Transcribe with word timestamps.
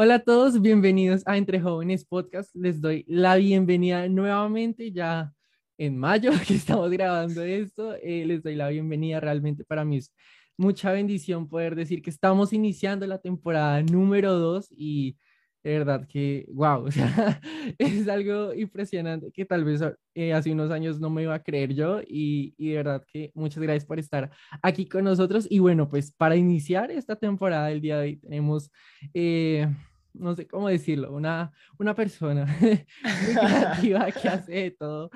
Hola 0.00 0.14
a 0.14 0.18
todos, 0.20 0.62
bienvenidos 0.62 1.24
a 1.26 1.36
Entre 1.36 1.58
Jóvenes 1.60 2.04
Podcast. 2.04 2.54
Les 2.54 2.80
doy 2.80 3.04
la 3.08 3.34
bienvenida 3.34 4.08
nuevamente 4.08 4.92
ya 4.92 5.32
en 5.76 5.98
mayo 5.98 6.30
que 6.46 6.54
estamos 6.54 6.88
grabando 6.92 7.42
esto. 7.42 7.96
Eh, 7.96 8.24
les 8.24 8.44
doy 8.44 8.54
la 8.54 8.68
bienvenida. 8.68 9.18
Realmente 9.18 9.64
para 9.64 9.84
mí 9.84 9.96
es 9.96 10.14
mucha 10.56 10.92
bendición 10.92 11.48
poder 11.48 11.74
decir 11.74 12.00
que 12.00 12.10
estamos 12.10 12.52
iniciando 12.52 13.08
la 13.08 13.18
temporada 13.18 13.82
número 13.82 14.38
2 14.38 14.68
y 14.70 15.16
de 15.64 15.78
verdad 15.80 16.06
que, 16.06 16.46
wow, 16.52 16.84
o 16.86 16.90
sea, 16.92 17.40
es 17.76 18.06
algo 18.06 18.54
impresionante 18.54 19.32
que 19.32 19.44
tal 19.44 19.64
vez 19.64 19.80
eh, 20.14 20.32
hace 20.32 20.52
unos 20.52 20.70
años 20.70 21.00
no 21.00 21.10
me 21.10 21.24
iba 21.24 21.34
a 21.34 21.42
creer 21.42 21.74
yo 21.74 22.02
y, 22.06 22.54
y, 22.56 22.68
de 22.68 22.76
verdad 22.76 23.04
que 23.12 23.32
muchas 23.34 23.60
gracias 23.64 23.84
por 23.84 23.98
estar 23.98 24.30
aquí 24.62 24.86
con 24.86 25.02
nosotros. 25.02 25.48
Y 25.50 25.58
bueno, 25.58 25.88
pues 25.88 26.12
para 26.12 26.36
iniciar 26.36 26.92
esta 26.92 27.16
temporada 27.16 27.66
del 27.66 27.80
día 27.80 27.98
de 27.98 28.02
hoy 28.04 28.16
tenemos... 28.18 28.70
Eh, 29.12 29.66
no 30.14 30.34
sé 30.34 30.46
cómo 30.46 30.68
decirlo, 30.68 31.12
una, 31.12 31.52
una 31.78 31.94
persona 31.94 32.46
creativa 33.00 34.10
que 34.10 34.28
hace 34.28 34.70
todo. 34.72 35.10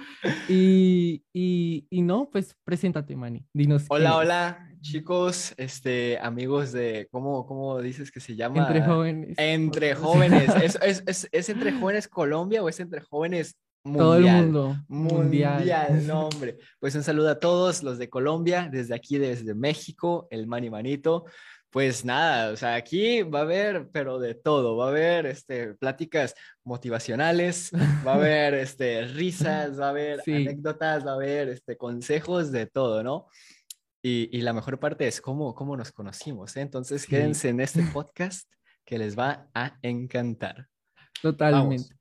Y, 0.49 1.23
y, 1.33 1.87
y, 1.91 2.03
no, 2.03 2.29
pues 2.31 2.57
preséntate, 2.65 3.17
Manny. 3.17 3.45
Dinos. 3.53 3.85
Hola, 3.89 4.17
hola, 4.17 4.69
chicos, 4.81 5.55
este, 5.57 6.19
amigos 6.19 6.73
de, 6.73 7.09
¿cómo, 7.11 7.47
¿cómo 7.47 7.81
dices 7.81 8.11
que 8.11 8.21
se 8.21 8.37
llama? 8.37 8.61
Entre 8.61 8.83
jóvenes. 8.83 9.39
Entre 9.39 9.95
jóvenes. 9.95 10.55
¿Es, 10.63 10.79
es, 10.83 11.03
es, 11.07 11.29
es 11.33 11.49
entre 11.49 11.73
jóvenes 11.73 12.09
Colombia 12.09 12.63
o 12.63 12.69
es 12.69 12.81
entre 12.81 13.01
jóvenes 13.01 13.57
Mundial, 13.85 14.05
Todo 14.05 14.17
el 14.17 14.25
mundo. 14.25 14.77
Mundial. 14.89 15.57
mundial. 15.57 16.07
no, 16.07 16.21
hombre. 16.29 16.59
Pues 16.79 16.95
un 16.95 17.03
saludo 17.03 17.31
a 17.31 17.39
todos 17.41 17.83
los 17.83 17.99
de 17.99 18.09
Colombia, 18.09 18.69
desde 18.71 18.95
aquí, 18.95 19.19
desde 19.19 19.55
México, 19.55 20.29
el 20.31 20.47
Mani 20.47 20.71
Manito. 20.71 21.25
Pues 21.73 22.05
nada, 22.05 22.53
o 22.53 22.57
sea, 22.57 22.75
aquí 22.75 23.23
va 23.23 23.39
a 23.39 23.43
haber, 23.43 23.89
pero 23.91 24.19
de 24.19 24.35
todo, 24.35 24.77
va 24.77 24.85
a 24.85 24.89
haber 24.91 25.25
este, 25.25 25.73
pláticas 25.73 26.35
motivacionales, 26.65 27.71
va 28.07 28.13
a 28.13 28.15
haber 28.17 28.53
este, 28.53 29.07
risas, 29.07 29.81
va 29.81 29.87
a 29.87 29.89
haber 29.89 30.21
anécdotas, 30.27 31.07
va 31.07 31.13
a 31.13 31.15
haber 31.15 31.49
este, 31.49 31.79
consejos 31.79 32.53
de 32.53 32.67
todo, 32.67 33.03
¿no? 33.03 33.27
Y, 34.03 34.29
y 34.37 34.43
la 34.43 34.53
mejor 34.53 34.79
parte 34.79 35.09
es 35.09 35.23
cómo, 35.23 35.55
cómo 35.55 35.75
nos 35.75 35.93
conocimos, 35.93 36.55
¿eh? 36.59 36.61
Entonces 36.61 37.07
quédense 37.07 37.49
en 37.49 37.61
este 37.61 37.83
podcast 37.85 38.53
que 38.85 38.99
les 38.99 39.19
va 39.19 39.49
a 39.55 39.79
encantar. 39.81 40.69
Totalmente. 41.23 41.95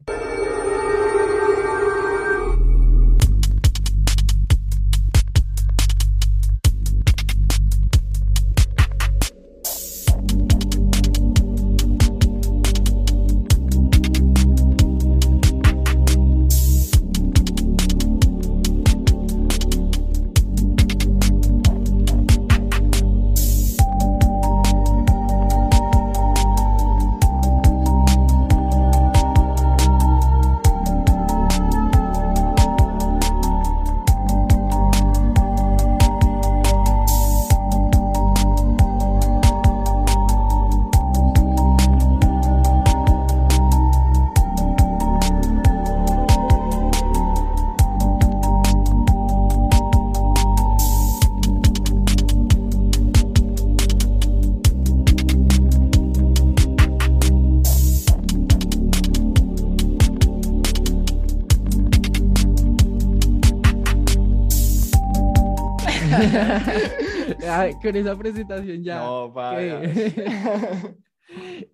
con 67.81 67.95
esa 67.95 68.17
presentación 68.17 68.83
ya. 68.83 68.99
No, 68.99 69.33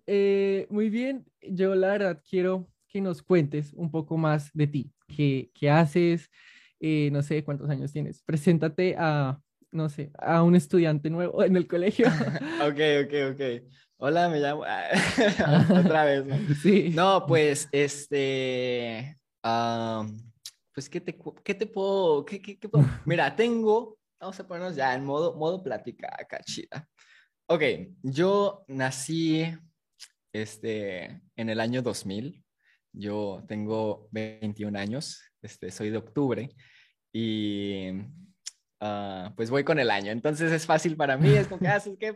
eh, 0.06 0.66
muy 0.70 0.90
bien, 0.90 1.26
yo 1.42 1.74
la 1.74 1.88
verdad 1.88 2.22
quiero 2.28 2.68
que 2.88 3.00
nos 3.00 3.22
cuentes 3.22 3.72
un 3.74 3.90
poco 3.90 4.16
más 4.16 4.50
de 4.52 4.66
ti. 4.66 4.92
¿Qué, 5.06 5.50
qué 5.54 5.70
haces? 5.70 6.30
Eh, 6.80 7.10
no 7.12 7.22
sé 7.22 7.44
cuántos 7.44 7.68
años 7.70 7.92
tienes. 7.92 8.22
Preséntate 8.22 8.94
a, 8.98 9.40
no 9.70 9.88
sé, 9.88 10.10
a 10.18 10.42
un 10.42 10.54
estudiante 10.54 11.10
nuevo 11.10 11.42
en 11.42 11.56
el 11.56 11.66
colegio. 11.66 12.06
ok, 12.62 12.80
ok, 13.04 13.14
ok. 13.32 13.40
Hola, 13.98 14.28
me 14.28 14.38
llamo. 14.38 14.62
Otra 14.62 16.04
vez. 16.04 16.24
¿no? 16.24 16.36
Sí. 16.62 16.90
No, 16.94 17.26
pues, 17.26 17.68
este. 17.72 19.18
pues, 20.72 20.88
¿qué 20.88 21.00
te, 21.00 21.18
qué 21.42 21.54
te 21.54 21.66
puedo, 21.66 22.24
qué, 22.24 22.40
qué, 22.40 22.58
qué 22.58 22.68
puedo? 22.68 22.84
Mira, 23.04 23.34
tengo 23.34 23.97
Vamos 24.20 24.40
a 24.40 24.46
ponernos 24.46 24.74
ya 24.74 24.94
en 24.94 25.04
modo, 25.04 25.36
modo 25.36 25.62
plática 25.62 26.08
acá, 26.18 26.40
chida. 26.44 26.88
Ok, 27.46 27.62
yo 28.02 28.64
nací 28.66 29.44
este, 30.32 31.22
en 31.36 31.48
el 31.48 31.60
año 31.60 31.82
2000. 31.82 32.44
Yo 32.92 33.44
tengo 33.46 34.08
21 34.10 34.76
años, 34.76 35.22
este, 35.40 35.70
soy 35.70 35.90
de 35.90 35.98
octubre 35.98 36.48
y 37.12 37.90
uh, 38.80 39.34
pues 39.36 39.50
voy 39.50 39.62
con 39.62 39.78
el 39.78 39.90
año. 39.90 40.10
Entonces 40.10 40.50
es 40.50 40.66
fácil 40.66 40.96
para 40.96 41.16
mí, 41.16 41.30
es 41.30 41.46
como 41.46 41.60
que, 41.60 41.68
ah, 41.68 41.82
¿qué? 41.98 42.14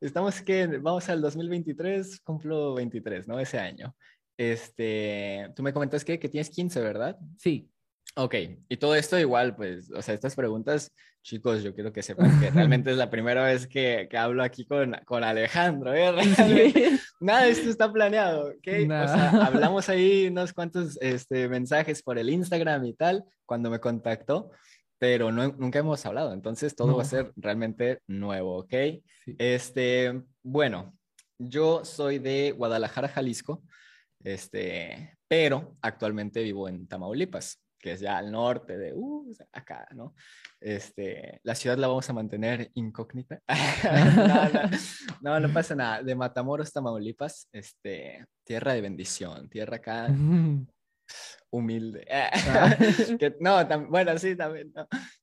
Estamos 0.00 0.42
que 0.42 0.66
vamos 0.66 1.08
al 1.08 1.20
2023, 1.20 2.20
cumplo 2.20 2.74
23, 2.74 3.28
¿no? 3.28 3.38
Ese 3.38 3.58
año. 3.58 3.94
Este, 4.36 5.52
tú 5.54 5.62
me 5.62 5.72
comentas 5.72 6.04
que, 6.04 6.18
que 6.18 6.28
tienes 6.28 6.50
15, 6.50 6.80
¿verdad? 6.80 7.16
Sí. 7.38 7.70
Ok, 8.16 8.34
y 8.68 8.76
todo 8.76 8.94
esto 8.94 9.18
igual, 9.18 9.56
pues, 9.56 9.90
o 9.90 10.00
sea, 10.00 10.14
estas 10.14 10.36
preguntas, 10.36 10.92
chicos, 11.22 11.64
yo 11.64 11.74
quiero 11.74 11.92
que 11.92 12.00
sepan 12.00 12.38
que 12.38 12.48
realmente 12.50 12.92
es 12.92 12.96
la 12.96 13.10
primera 13.10 13.42
vez 13.42 13.66
que, 13.66 14.06
que 14.08 14.16
hablo 14.16 14.44
aquí 14.44 14.64
con, 14.66 14.94
con 15.04 15.24
Alejandro, 15.24 15.92
¿eh? 15.92 16.12
Nada 17.20 17.42
de 17.42 17.50
esto 17.50 17.68
está 17.68 17.92
planeado, 17.92 18.50
¿ok? 18.50 18.68
O 18.68 19.08
sea, 19.08 19.30
hablamos 19.46 19.88
ahí 19.88 20.28
unos 20.28 20.52
cuantos 20.52 20.96
este, 21.00 21.48
mensajes 21.48 22.04
por 22.04 22.16
el 22.16 22.30
Instagram 22.30 22.84
y 22.84 22.94
tal, 22.94 23.24
cuando 23.46 23.68
me 23.68 23.80
contactó, 23.80 24.52
pero 24.96 25.32
no, 25.32 25.48
nunca 25.48 25.80
hemos 25.80 26.06
hablado, 26.06 26.32
entonces 26.32 26.76
todo 26.76 26.96
va 26.96 27.02
a 27.02 27.06
ser 27.06 27.32
realmente 27.34 27.98
nuevo, 28.06 28.58
¿ok? 28.58 28.74
Este, 29.38 30.22
bueno, 30.44 30.96
yo 31.36 31.84
soy 31.84 32.20
de 32.20 32.52
Guadalajara, 32.52 33.08
Jalisco, 33.08 33.64
este, 34.22 35.16
pero 35.26 35.76
actualmente 35.82 36.44
vivo 36.44 36.68
en 36.68 36.86
Tamaulipas 36.86 37.63
que 37.84 37.92
es 37.92 38.00
ya 38.00 38.16
al 38.16 38.32
norte 38.32 38.78
de, 38.78 38.94
uh, 38.94 39.30
acá, 39.52 39.86
¿no? 39.94 40.14
Este, 40.58 41.38
la 41.42 41.54
ciudad 41.54 41.76
la 41.76 41.86
vamos 41.86 42.08
a 42.08 42.14
mantener 42.14 42.70
incógnita. 42.72 43.42
no, 45.20 45.38
no, 45.38 45.52
pasa 45.52 45.74
nada. 45.74 46.02
De 46.02 46.14
Matamoros, 46.14 46.72
Tamaulipas, 46.72 47.46
este, 47.52 48.24
tierra 48.42 48.72
de 48.72 48.80
bendición, 48.80 49.50
tierra 49.50 49.76
acá 49.76 50.08
humilde. 51.50 52.06
Ah. 52.10 52.74
no, 53.40 53.88
bueno, 53.90 54.16
sí, 54.16 54.34
también. 54.34 54.72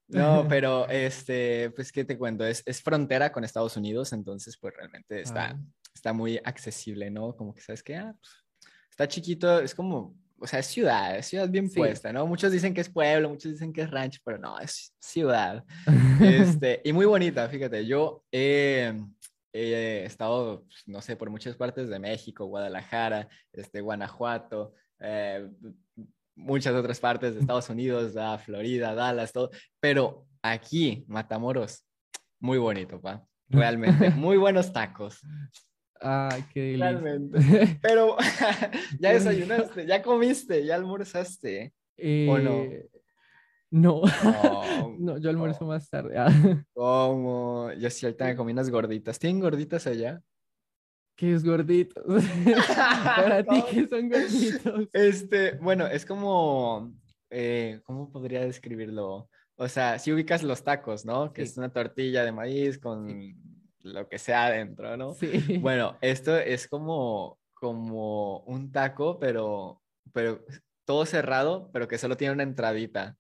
No. 0.08 0.46
pero 0.48 0.88
este, 0.88 1.72
pues, 1.72 1.92
¿qué 1.92 2.06
te 2.06 2.16
cuento? 2.16 2.46
Es, 2.46 2.62
es 2.68 2.80
frontera 2.80 3.32
con 3.32 3.44
Estados 3.44 3.76
Unidos, 3.76 4.14
entonces, 4.14 4.56
pues 4.56 4.76
realmente 4.78 5.20
está, 5.20 5.50
ah. 5.50 5.60
está 5.96 6.14
muy 6.14 6.40
accesible, 6.44 7.10
¿no? 7.10 7.36
Como 7.36 7.56
que, 7.56 7.62
¿sabes 7.62 7.82
qué? 7.82 7.96
Ah, 7.96 8.14
pues, 8.16 8.70
está 8.92 9.08
chiquito, 9.08 9.60
es 9.60 9.74
como 9.74 10.16
o 10.42 10.48
sea, 10.48 10.60
es 10.60 10.66
ciudad, 10.66 11.18
es 11.18 11.28
ciudad 11.28 11.48
bien 11.48 11.70
puesta, 11.70 12.12
¿no? 12.12 12.26
Muchos 12.26 12.52
dicen 12.52 12.74
que 12.74 12.82
es 12.82 12.90
pueblo, 12.90 13.30
muchos 13.30 13.52
dicen 13.52 13.72
que 13.72 13.82
es 13.82 13.92
rancho, 13.92 14.20
pero 14.26 14.40
no, 14.40 14.60
es 14.60 14.94
ciudad. 15.00 15.64
este, 16.20 16.82
y 16.84 16.92
muy 16.94 17.06
bonita, 17.06 17.48
fíjate, 17.48 17.86
yo 17.86 18.24
he, 18.32 18.92
estado, 19.54 20.64
pues, 20.64 20.84
no 20.88 21.02
sé, 21.02 21.16
por 21.16 21.30
muchas 21.30 21.56
partes 21.56 21.90
de 21.90 22.00
México, 22.00 22.46
Guadalajara, 22.46 23.30
este, 23.54 23.82
Guanajuato, 23.82 24.74
eh, 25.00 25.48
muchas 26.36 26.74
otras 26.74 27.00
partes 27.00 27.36
de 27.36 27.42
Estados 27.42 27.70
Unidos, 27.70 28.14
Florida, 28.44 28.96
Dallas, 28.96 29.32
todo, 29.32 29.52
pero 29.80 30.26
aquí, 30.42 31.06
Matamoros, 31.08 31.86
muy 32.40 32.58
bonito, 32.58 33.00
pa, 33.00 33.24
realmente, 33.48 34.10
muy 34.16 34.38
buenos 34.38 34.74
tacos. 34.74 35.20
Ay, 36.02 36.44
qué 36.54 36.76
Realmente. 36.78 37.40
Pero 37.82 38.18
ya 39.00 39.14
desayunaste, 39.14 39.86
ya 39.86 40.02
comiste, 40.02 40.66
ya 40.66 40.76
almorzaste. 40.76 41.74
¿O 42.28 42.38
no? 42.40 42.64
Eh, 42.64 42.90
no. 43.72 44.02
No, 45.00 45.18
yo 45.20 45.30
almuerzo 45.30 45.66
más 45.66 45.90
tarde. 45.90 46.16
¿Cómo? 46.74 47.72
Yo 47.74 47.90
sí 47.90 48.06
ahorita 48.06 48.26
me 48.26 48.36
comí 48.36 48.52
unas 48.52 48.70
gorditas. 48.70 49.18
¿Tienen 49.18 49.40
gorditas 49.40 49.88
allá? 49.88 50.22
¿Qué 51.16 51.34
es 51.34 51.44
gordito? 51.44 52.04
Para 53.16 53.44
ti, 53.44 53.64
¿qué 53.70 53.88
son 53.88 54.10
gorditos? 54.10 54.90
Este, 54.92 55.58
bueno, 55.58 55.86
es 55.88 56.06
como, 56.06 56.94
eh, 57.30 57.80
¿cómo 57.84 58.12
podría 58.12 58.42
describirlo? 58.42 59.30
O 59.56 59.68
sea, 59.68 60.00
si 60.00 60.12
ubicas 60.12 60.42
los 60.42 60.64
tacos, 60.64 61.06
¿no? 61.06 61.32
Que 61.32 61.44
es 61.44 61.56
una 61.58 61.72
tortilla 61.72 62.26
de 62.26 62.32
maíz 62.32 62.80
con 62.80 63.08
lo 63.84 64.08
que 64.08 64.18
sea 64.20 64.46
adentro, 64.46 64.98
¿no? 64.98 65.14
Sí. 65.14 65.58
Bueno, 65.60 65.98
esto 66.02 66.38
es 66.38 66.68
como, 66.68 67.40
como 67.54 68.40
un 68.42 68.72
taco, 68.72 69.20
pero, 69.20 69.82
pero 70.14 70.44
todo 70.86 71.06
cerrado, 71.06 71.70
pero 71.72 71.88
que 71.88 71.98
solo 71.98 72.18
tiene 72.18 72.34
una 72.34 72.44
entradita. 72.44 73.18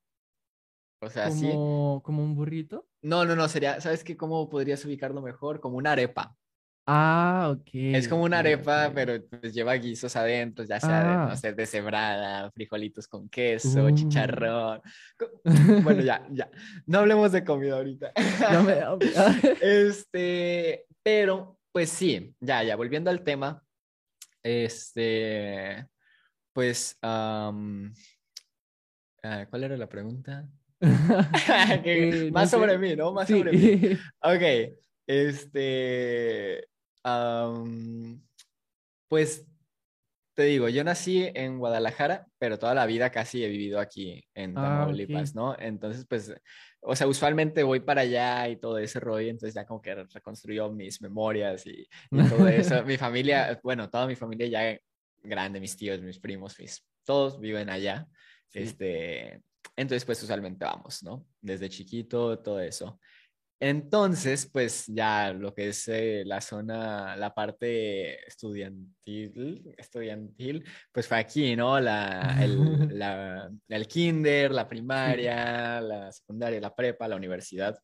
O 1.01 1.09
sea, 1.09 1.31
sí. 1.31 1.49
como, 1.49 2.01
como 2.03 2.23
un 2.23 2.35
burrito. 2.35 2.87
No, 3.01 3.25
no, 3.25 3.35
no, 3.35 3.47
sería, 3.47 3.81
¿sabes 3.81 4.03
qué? 4.03 4.15
¿Cómo 4.15 4.49
podrías 4.49 4.85
ubicarlo 4.85 5.21
mejor? 5.21 5.59
Como 5.59 5.77
una 5.77 5.93
arepa. 5.93 6.35
Ah, 6.87 7.53
ok. 7.55 7.69
Es 7.73 8.07
como 8.07 8.23
una 8.23 8.39
arepa, 8.39 8.91
pero 8.93 9.23
pues 9.29 9.53
lleva 9.53 9.73
guisos 9.75 10.15
adentro, 10.15 10.65
ya 10.65 10.79
sea, 10.79 10.99
de, 11.03 11.13
no 11.15 11.31
Ah. 11.31 11.35
sé, 11.37 11.53
deshebrada, 11.53 12.51
frijolitos 12.51 13.07
con 13.07 13.29
queso, 13.29 13.85
Uh. 13.85 13.91
chicharrón. 13.95 14.81
Bueno, 15.83 16.01
ya, 16.03 16.27
ya. 16.31 16.49
No 16.87 16.99
hablemos 16.99 17.31
de 17.31 17.43
comida 17.45 17.75
ahorita. 17.77 18.11
Ya 18.15 18.61
me 18.61 18.75
da 18.75 18.87
hambre. 18.89 19.09
Este, 19.61 20.85
pero, 21.03 21.59
pues 21.71 21.89
sí, 21.89 22.33
ya, 22.39 22.63
ya, 22.63 22.75
volviendo 22.75 23.09
al 23.11 23.23
tema, 23.23 23.63
este, 24.43 25.87
pues, 26.51 26.97
ah, 27.03 27.53
¿cuál 29.49 29.63
era 29.63 29.77
la 29.77 29.87
pregunta? 29.87 30.47
Que- 31.83 32.09
Eh, 32.09 32.25
no 32.25 32.31
más 32.33 32.49
sé. 32.49 32.57
sobre 32.57 32.77
mí, 32.79 32.95
¿no? 32.95 33.13
Más 33.13 33.27
Sí. 33.27 33.37
sobre 33.37 33.51
mí. 33.51 33.97
Ok, 34.23 34.73
este, 35.07 36.67
pues 39.07 39.47
te 40.33 40.43
digo, 40.43 40.69
yo 40.69 40.83
nací 40.83 41.29
en 41.33 41.59
Guadalajara, 41.59 42.25
pero 42.37 42.57
toda 42.57 42.73
la 42.73 42.85
vida 42.85 43.11
casi 43.11 43.43
he 43.43 43.49
vivido 43.49 43.79
aquí 43.79 44.23
en 44.33 44.57
Ah, 44.57 44.61
Tamaulipas, 44.61 45.31
ok. 45.31 45.35
¿no? 45.35 45.55
Entonces, 45.59 46.05
pues, 46.07 46.33
o 46.79 46.95
sea, 46.95 47.07
usualmente 47.07 47.63
voy 47.63 47.81
para 47.81 48.01
allá 48.01 48.47
y 48.47 48.55
todo 48.55 48.77
ese 48.77 48.99
rollo, 48.99 49.29
entonces 49.29 49.53
ya 49.53 49.65
como 49.65 49.81
que 49.81 49.93
reconstruyó 49.93 50.71
mis 50.71 51.01
memorias 51.01 51.65
y, 51.67 51.87
y 52.11 52.29
todo 52.29 52.47
eso. 52.47 52.83
Mi 52.85 52.97
familia, 52.97 53.59
bueno, 53.61 53.89
toda 53.89 54.07
mi 54.07 54.15
familia 54.15 54.47
ya 54.47 54.79
grande, 55.21 55.59
mis 55.59 55.75
tíos, 55.75 56.01
mis 56.01 56.19
primos, 56.19 56.57
mis, 56.59 56.83
todos 57.05 57.39
viven 57.39 57.69
allá. 57.69 58.07
Sí. 58.47 58.59
Este, 58.59 59.41
entonces, 59.75 60.05
pues 60.05 60.23
usualmente 60.23 60.65
vamos, 60.65 61.03
¿no? 61.03 61.25
Desde 61.41 61.69
chiquito, 61.69 62.39
todo 62.39 62.59
eso. 62.59 62.99
Entonces, 63.63 64.49
pues 64.51 64.85
ya 64.87 65.31
lo 65.33 65.53
que 65.53 65.69
es 65.69 65.87
eh, 65.87 66.23
la 66.25 66.41
zona, 66.41 67.15
la 67.15 67.31
parte 67.31 68.27
estudiantil, 68.27 69.75
estudiantil, 69.77 70.65
pues 70.91 71.07
fue 71.07 71.17
aquí, 71.19 71.55
¿no? 71.55 71.79
La, 71.79 72.39
el, 72.41 72.57
la- 72.97 73.51
el 73.69 73.87
kinder, 73.87 74.51
la 74.51 74.67
primaria, 74.67 75.79
la 75.79 76.11
secundaria, 76.11 76.59
la 76.59 76.73
prepa, 76.73 77.07
la 77.07 77.15
universidad. 77.15 77.77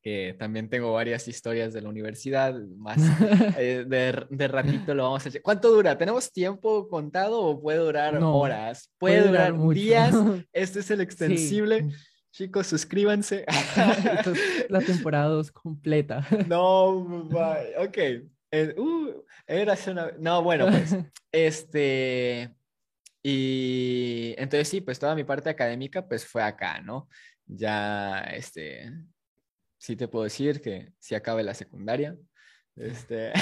Que 0.00 0.36
también 0.38 0.70
tengo 0.70 0.92
varias 0.92 1.26
historias 1.26 1.72
de 1.72 1.82
la 1.82 1.88
universidad, 1.88 2.54
más 2.76 2.98
eh, 3.58 3.84
de, 3.84 4.26
de 4.30 4.46
ratito 4.48 4.94
lo 4.94 5.02
vamos 5.02 5.26
a 5.26 5.28
hacer. 5.28 5.42
¿Cuánto 5.42 5.72
dura? 5.72 5.98
¿Tenemos 5.98 6.30
tiempo 6.32 6.86
contado 6.88 7.40
o 7.42 7.60
puede 7.60 7.78
durar 7.80 8.14
No, 8.20 8.38
horas? 8.38 8.92
Puede, 8.96 9.26
durar, 9.26 9.54
mucho. 9.54 9.74
días. 9.74 10.14
Este 10.52 10.78
es 10.78 10.90
el 10.92 11.00
Sí. 11.10 11.90
Chicos, 12.38 12.68
suscríbanse. 12.68 13.44
La 14.68 14.80
temporada 14.80 15.26
2 15.26 15.50
completa. 15.50 16.24
No, 16.46 17.24
bye. 17.24 17.74
ok. 17.84 17.98
Eh, 18.52 18.74
uh, 18.78 19.24
era 19.44 19.76
una... 19.88 20.12
No, 20.20 20.40
bueno, 20.44 20.68
pues, 20.68 20.94
este, 21.32 22.54
y 23.24 24.36
entonces 24.38 24.68
sí, 24.68 24.80
pues 24.80 25.00
toda 25.00 25.16
mi 25.16 25.24
parte 25.24 25.50
académica, 25.50 26.06
pues 26.06 26.24
fue 26.24 26.40
acá, 26.40 26.80
¿no? 26.80 27.08
Ya, 27.44 28.20
este, 28.20 28.92
sí 29.76 29.96
te 29.96 30.06
puedo 30.06 30.22
decir 30.22 30.60
que 30.60 30.92
sí 30.96 31.16
acabé 31.16 31.42
la 31.42 31.54
secundaria. 31.54 32.16
Este, 32.76 33.32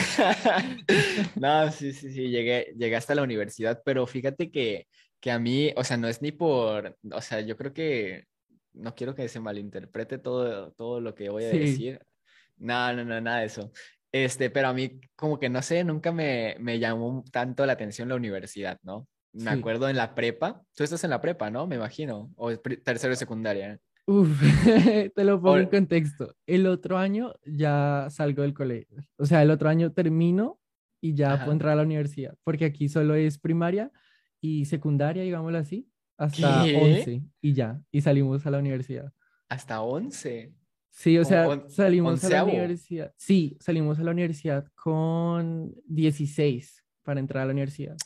no, 1.34 1.70
sí, 1.70 1.92
sí, 1.92 2.10
sí, 2.14 2.30
llegué, 2.30 2.72
llegué 2.78 2.96
hasta 2.96 3.14
la 3.14 3.24
universidad, 3.24 3.82
pero 3.84 4.06
fíjate 4.06 4.50
que, 4.50 4.88
que 5.20 5.30
a 5.30 5.38
mí, 5.38 5.74
o 5.76 5.84
sea, 5.84 5.98
no 5.98 6.08
es 6.08 6.22
ni 6.22 6.32
por, 6.32 6.96
o 7.12 7.20
sea, 7.20 7.42
yo 7.42 7.58
creo 7.58 7.74
que 7.74 8.24
no 8.76 8.94
quiero 8.94 9.14
que 9.14 9.28
se 9.28 9.40
malinterprete 9.40 10.18
todo, 10.18 10.72
todo 10.72 11.00
lo 11.00 11.14
que 11.14 11.28
voy 11.30 11.44
a 11.44 11.50
Sí. 11.50 11.58
decir. 11.58 12.00
No, 12.58 12.92
no, 12.94 13.04
no, 13.04 13.20
nada 13.20 13.40
de 13.40 13.46
eso. 13.46 13.70
Este, 14.12 14.48
pero 14.50 14.68
a 14.68 14.72
mí 14.72 15.00
como 15.16 15.38
que 15.38 15.48
no 15.50 15.60
sé, 15.62 15.84
nunca 15.84 16.12
me, 16.12 16.56
me 16.60 16.78
llamó 16.78 17.24
tanto 17.32 17.66
la 17.66 17.72
atención 17.74 18.08
la 18.08 18.14
universidad, 18.16 18.78
¿no? 18.82 19.06
Me 19.32 19.42
Sí. 19.52 19.58
acuerdo 19.58 19.88
en 19.88 19.96
la 19.96 20.14
prepa. 20.14 20.62
Tú 20.74 20.84
estás 20.84 21.04
en 21.04 21.10
la 21.10 21.20
prepa, 21.20 21.50
¿no? 21.50 21.66
Me 21.66 21.76
imagino. 21.76 22.30
O 22.36 22.56
tercero 22.58 23.10
de 23.10 23.16
secundaria. 23.16 23.78
Uf, 24.06 24.28
te 25.14 25.24
lo 25.24 25.40
pongo 25.40 25.56
en 25.58 25.64
Ahora- 25.64 25.70
contexto. 25.78 26.34
El 26.46 26.66
otro 26.66 26.96
año 26.96 27.34
ya 27.44 28.06
salgo 28.10 28.42
del 28.42 28.54
colegio. 28.54 28.98
O 29.18 29.26
sea, 29.26 29.42
el 29.42 29.50
otro 29.50 29.68
año 29.68 29.92
termino 29.92 30.58
y 31.02 31.14
ya 31.14 31.34
Ajá. 31.34 31.44
puedo 31.44 31.52
entrar 31.52 31.72
a 31.72 31.76
la 31.76 31.82
universidad. 31.82 32.34
Porque 32.44 32.64
aquí 32.64 32.88
solo 32.88 33.14
es 33.16 33.38
primaria 33.38 33.90
y 34.40 34.64
secundaria, 34.66 35.22
digámoslo 35.24 35.58
así, 35.58 35.88
hasta 36.16 36.64
¿Qué? 36.64 36.76
11 36.76 37.22
y 37.40 37.52
ya. 37.52 37.80
Y 37.90 38.00
salimos 38.00 38.46
a 38.46 38.50
la 38.50 38.58
universidad. 38.58 39.12
Hasta 39.48 39.80
11. 39.82 40.52
Sí, 40.90 41.18
o 41.18 41.24
sea, 41.24 41.46
on- 41.48 41.70
salimos 41.70 42.24
a 42.24 42.28
la 42.30 42.44
universidad. 42.44 43.12
Sí, 43.16 43.56
salimos 43.60 43.98
a 43.98 44.02
la 44.02 44.10
universidad 44.12 44.66
con 44.74 45.74
16 45.86 46.82
para 47.02 47.20
entrar 47.20 47.42
a 47.42 47.46
la 47.46 47.52
universidad. 47.52 47.96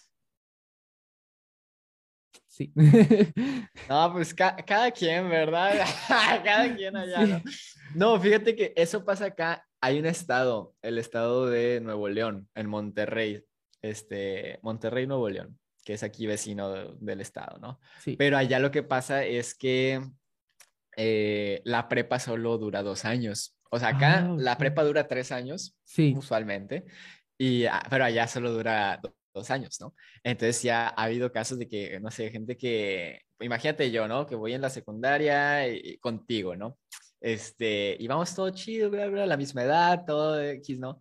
Sí. 2.49 2.73
No, 3.89 4.13
pues 4.13 4.35
ca- 4.35 4.57
cada 4.57 4.91
quien, 4.91 5.29
¿verdad? 5.29 5.73
cada 6.45 6.77
quien 6.77 6.97
allá, 6.97 7.27
¿no? 7.27 7.43
No, 7.95 8.21
fíjate 8.21 8.55
que 8.55 8.73
eso 8.77 9.05
pasa 9.05 9.27
acá. 9.27 9.67
Hay 9.81 9.99
un 9.99 10.07
estado, 10.07 10.75
el 10.83 10.99
estado 10.99 11.47
de 11.47 11.81
Nuevo 11.81 12.09
León, 12.09 12.49
en 12.55 12.69
Monterrey. 12.69 13.45
Este, 13.83 14.59
Monterrey, 14.63 15.07
Nuevo 15.07 15.29
León, 15.29 15.59
que 15.91 15.95
es 15.95 16.05
aquí 16.05 16.25
vecino 16.29 16.71
de- 16.71 16.95
del 17.01 17.21
estado, 17.21 17.59
¿no? 17.59 17.81
Sí. 17.99 18.15
Pero 18.17 18.37
allá 18.39 18.61
lo 18.61 18.71
que 18.71 18.85
pasa 18.85 19.25
es 19.25 19.57
que 19.57 20.01
eh, 20.97 21.61
la 21.65 21.89
prepa 21.89 22.21
solo 22.21 22.59
dura 22.59 22.85
dos 22.85 23.05
años. 23.05 23.57
O 23.73 23.79
sea, 23.81 23.89
acá 23.89 24.19
Ah, 24.19 24.37
la 24.39 24.57
prepa 24.57 24.85
dura 24.85 25.09
tres 25.09 25.33
años, 25.33 25.77
Sí. 25.83 26.15
usualmente, 26.17 26.85
y, 27.37 27.65
ah, 27.67 27.83
pero 27.91 28.05
allá 28.05 28.29
solo 28.29 28.53
dura 28.53 29.01
do- 29.03 29.13
dos 29.35 29.51
años, 29.51 29.81
¿no? 29.81 29.95
Entonces 30.23 30.63
ya 30.63 30.89
ha 30.89 31.05
habido 31.05 31.33
casos 31.33 31.59
de 31.59 31.69
que, 31.69 31.99
no 31.99 32.11
sé, 32.13 32.31
gente 32.31 32.57
que, 32.57 33.21
imagínate 33.41 33.91
yo, 33.91 34.07
¿no? 34.07 34.27
Que 34.27 34.37
voy 34.37 34.53
en 34.55 34.61
la 34.61 34.71
secundaria 34.71 35.67
y, 35.69 35.81
y 35.85 35.99
contigo, 35.99 36.55
¿no? 36.55 36.79
Este, 37.21 37.97
y 37.99 38.07
vamos 38.07 38.33
todo 38.35 38.51
chido, 38.51 38.91
bla, 38.91 39.09
bla, 39.09 39.27
la 39.27 39.37
misma 39.37 39.63
edad, 39.65 40.05
todo 40.07 40.41
X, 40.41 40.79
¿no? 40.79 41.01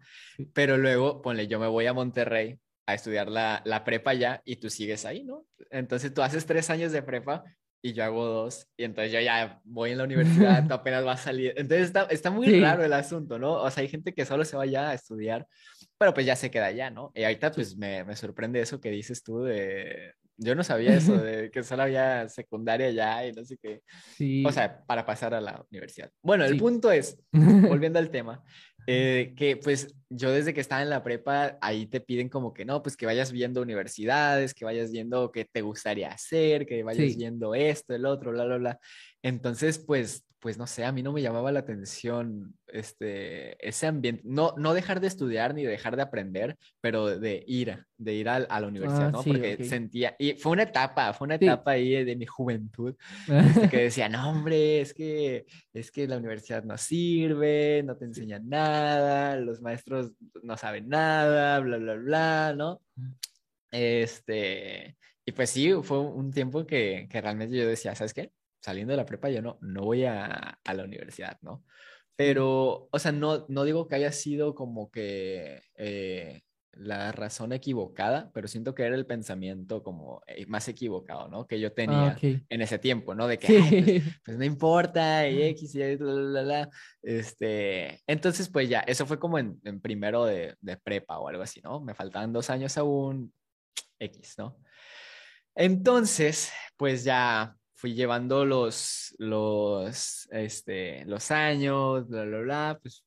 Pero 0.53 0.77
luego, 0.77 1.21
ponle, 1.21 1.47
yo 1.47 1.59
me 1.59 1.67
voy 1.67 1.85
a 1.87 1.93
Monterrey 1.93 2.59
a 2.91 2.93
estudiar 2.95 3.29
la, 3.29 3.61
la 3.65 3.83
prepa 3.83 4.13
ya 4.13 4.41
y 4.45 4.57
tú 4.57 4.69
sigues 4.69 5.05
ahí, 5.05 5.23
¿no? 5.23 5.45
Entonces 5.71 6.13
tú 6.13 6.21
haces 6.21 6.45
tres 6.45 6.69
años 6.69 6.91
de 6.91 7.01
prepa 7.01 7.43
y 7.81 7.93
yo 7.93 8.03
hago 8.03 8.25
dos 8.25 8.67
y 8.75 8.83
entonces 8.83 9.11
yo 9.13 9.21
ya 9.21 9.61
voy 9.63 9.91
en 9.91 9.99
la 9.99 10.03
universidad, 10.03 10.67
tú 10.67 10.73
apenas 10.73 11.03
vas 11.05 11.21
a 11.21 11.23
salir. 11.25 11.53
Entonces 11.55 11.87
está, 11.87 12.03
está 12.09 12.29
muy 12.29 12.47
Sí. 12.47 12.59
raro 12.59 12.83
el 12.83 12.93
asunto, 12.93 13.39
¿no? 13.39 13.53
O 13.53 13.69
sea, 13.71 13.81
hay 13.81 13.87
gente 13.89 14.13
que 14.13 14.25
solo 14.25 14.43
se 14.43 14.57
va 14.57 14.63
allá 14.63 14.89
a 14.89 14.93
estudiar, 14.93 15.47
pero 15.97 16.13
pues 16.13 16.25
ya 16.25 16.35
se 16.35 16.51
queda 16.51 16.65
allá, 16.67 16.89
¿no? 16.89 17.11
Y 17.15 17.23
ahorita 17.23 17.51
pues 17.51 17.77
me, 17.77 18.03
me 18.03 18.15
sorprende 18.15 18.59
eso 18.61 18.79
que 18.81 18.89
dices 18.91 19.23
tú 19.23 19.43
de... 19.43 20.13
Yo 20.41 20.55
no 20.55 20.63
sabía 20.63 20.95
eso, 20.95 21.17
de 21.21 21.51
que 21.51 21.63
solo 21.63 21.83
había 21.83 22.29
secundaria 22.29 22.89
ya 22.91 23.25
y 23.27 23.33
no 23.33 23.43
sé 23.43 23.57
qué. 23.61 23.81
Sí. 24.15 24.41
O 24.45 24.51
sea, 24.53 24.85
para 24.85 25.05
pasar 25.05 25.33
a 25.33 25.41
la 25.41 25.65
universidad. 25.69 26.09
Bueno, 26.21 26.45
el 26.45 26.53
Sí. 26.53 26.59
punto 26.59 26.91
es, 26.93 27.17
volviendo 27.33 27.99
al 27.99 28.09
tema, 28.09 28.41
eh, 28.91 29.33
que 29.35 29.57
pues 29.57 29.95
yo 30.09 30.31
desde 30.31 30.53
que 30.53 30.61
estaba 30.61 30.81
en 30.81 30.89
la 30.89 31.03
prepa, 31.03 31.57
ahí 31.61 31.85
te 31.85 32.01
piden 32.01 32.29
como 32.29 32.53
que 32.53 32.65
no, 32.65 32.81
pues 32.81 32.97
que 32.97 33.05
vayas 33.05 33.31
viendo 33.31 33.61
universidades, 33.61 34.53
que 34.53 34.65
vayas 34.65 34.91
viendo 34.91 35.31
qué 35.31 35.45
te 35.45 35.61
gustaría 35.61 36.09
hacer, 36.09 36.65
que 36.65 36.81
vayas 36.83 37.11
Sí. 37.11 37.17
viendo 37.17 37.53
esto, 37.55 37.93
el 37.93 38.05
otro, 38.05 38.31
bla, 38.31 38.45
bla, 38.45 38.57
bla. 38.57 38.79
Entonces, 39.21 39.79
pues, 39.79 40.25
pues 40.39 40.57
no 40.57 40.67
sé, 40.67 40.85
a 40.85 40.93
mí 40.93 41.03
no 41.03 41.11
me 41.11 41.21
llamaba 41.21 41.51
la 41.51 41.59
atención 41.59 42.55
este, 42.67 43.67
ese 43.67 43.87
ambiente, 43.87 44.21
no, 44.23 44.53
no 44.57 44.73
dejar 44.73 45.01
de 45.01 45.07
estudiar 45.07 45.53
ni 45.53 45.63
dejar 45.65 45.97
de 45.97 46.01
aprender, 46.03 46.55
pero 46.79 47.07
de 47.19 47.43
ir, 47.45 47.85
de 47.97 48.13
ir 48.13 48.29
al- 48.29 48.47
a, 48.49 48.61
la 48.61 48.67
universidad, 48.67 49.09
Ah, 49.09 49.11
¿no? 49.11 49.23
sí, 49.23 49.31
Porque 49.31 49.65
sentía, 49.65 50.15
y 50.17 50.35
fue 50.35 50.53
una 50.53 50.63
etapa, 50.63 51.11
fue 51.13 51.25
una 51.25 51.37
Sí. 51.37 51.45
etapa 51.45 51.71
ahí 51.71 52.05
de 52.05 52.15
mi 52.15 52.25
juventud, 52.25 52.95
este, 53.27 53.67
que 53.67 53.77
decía, 53.83 54.07
no, 54.07 54.29
hombre, 54.29 54.79
es 54.79 54.93
que, 54.93 55.45
es 55.73 55.91
que 55.91 56.07
la 56.07 56.17
universidad 56.17 56.63
no 56.63 56.77
sirve, 56.77 57.83
no 57.83 57.97
te 57.97 58.05
enseñan 58.05 58.47
nada, 58.47 59.35
los 59.35 59.59
maestros 59.61 60.13
no 60.41 60.55
saben 60.55 60.87
nada, 60.87 61.59
bla, 61.59 61.77
bla, 61.77 61.95
bla, 61.95 62.53
¿no? 62.55 62.81
Este, 63.71 64.97
y 65.25 65.31
pues 65.33 65.49
sí, 65.49 65.71
fue 65.83 65.99
un 65.99 66.31
tiempo 66.31 66.65
que, 66.65 67.07
que 67.09 67.21
realmente 67.21 67.55
yo 67.57 67.67
decía, 67.67 67.93
¿sabes 67.93 68.13
qué? 68.13 68.31
Saliendo 68.61 68.91
de 68.91 68.97
la 68.97 69.05
prepa 69.05 69.29
yo 69.29 69.41
no, 69.41 69.57
no 69.61 69.83
voy 69.83 70.05
a, 70.05 70.59
a 70.63 70.73
la 70.73 70.83
universidad, 70.83 71.37
¿no? 71.41 71.63
Pero, 72.15 72.89
o 72.91 72.99
sea, 72.99 73.11
no, 73.13 73.45
no 73.47 73.63
digo 73.63 73.87
que 73.87 73.95
haya 73.95 74.11
sido 74.11 74.53
como 74.55 74.91
que, 74.91 75.61
eh, 75.75 76.41
la 76.73 77.11
razón 77.11 77.51
equivocada, 77.51 78.31
pero 78.33 78.47
siento 78.47 78.73
que 78.75 78.83
era 78.83 78.95
el 78.95 79.05
pensamiento 79.05 79.83
como 79.83 80.21
eh, 80.27 80.45
más 80.45 80.67
equivocado, 80.67 81.27
¿no? 81.27 81.47
Que 81.47 81.59
yo 81.59 81.69
Ah, 81.69 81.75
tenía 81.75 82.17
en 82.49 82.61
ese 82.61 82.79
tiempo, 82.79 83.15
¿no? 83.15 83.27
De 83.27 83.37
que, 83.39 83.47
"Ay, 83.47 83.73
pues, 83.73 83.91
Sí. 84.03 84.03
pues 84.23 84.37
no 84.37 84.45
importa, 84.45 85.27
y 85.27 85.41
X, 85.43 85.75
y 85.75 85.81
Este, 87.01 88.01
entonces, 88.07 88.49
pues 88.49 88.69
ya, 88.69 88.79
eso 88.81 89.05
fue 89.05 89.19
como 89.19 89.39
en, 89.39 89.59
en 89.63 89.81
primero 89.81 90.25
de, 90.25 90.55
de 90.61 90.77
prepa 90.77 91.19
o 91.19 91.27
algo 91.27 91.43
así, 91.43 91.61
¿no? 91.61 91.81
Me 91.81 91.93
faltaban 91.95 92.33
dos 92.33 92.49
años 92.49 92.77
aún, 92.77 93.33
X, 93.99 94.35
¿no? 94.37 94.57
Entonces, 95.55 96.51
pues 96.77 97.03
ya 97.03 97.55
fui 97.79 97.93
llevando 97.93 98.43
los, 98.43 99.15
los, 99.19 100.27
este, 100.31 101.05
los 101.05 101.31
años, 101.31 102.09
bla, 102.09 102.25
bla, 102.25 102.39
bla, 102.39 102.79
pues 102.81 103.05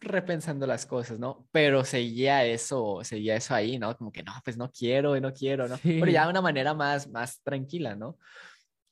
repensando 0.00 0.66
las 0.66 0.86
cosas, 0.86 1.18
¿no? 1.18 1.46
Pero 1.52 1.84
seguía 1.84 2.42
eso, 2.46 3.00
seguía 3.04 3.36
eso 3.36 3.54
ahí, 3.54 3.78
¿no? 3.78 3.94
Como 3.94 4.10
que 4.10 4.22
no, 4.22 4.32
pues 4.42 4.56
no 4.56 4.70
quiero 4.72 5.18
y 5.18 5.20
no 5.20 5.34
quiero, 5.34 5.68
¿no? 5.68 5.76
Pero 5.82 6.06
ya 6.06 6.22
Sí. 6.22 6.24
de 6.26 6.30
una 6.30 6.40
manera 6.40 6.72
más, 6.72 7.10
más 7.10 7.42
tranquila, 7.42 7.94
¿no? 7.94 8.16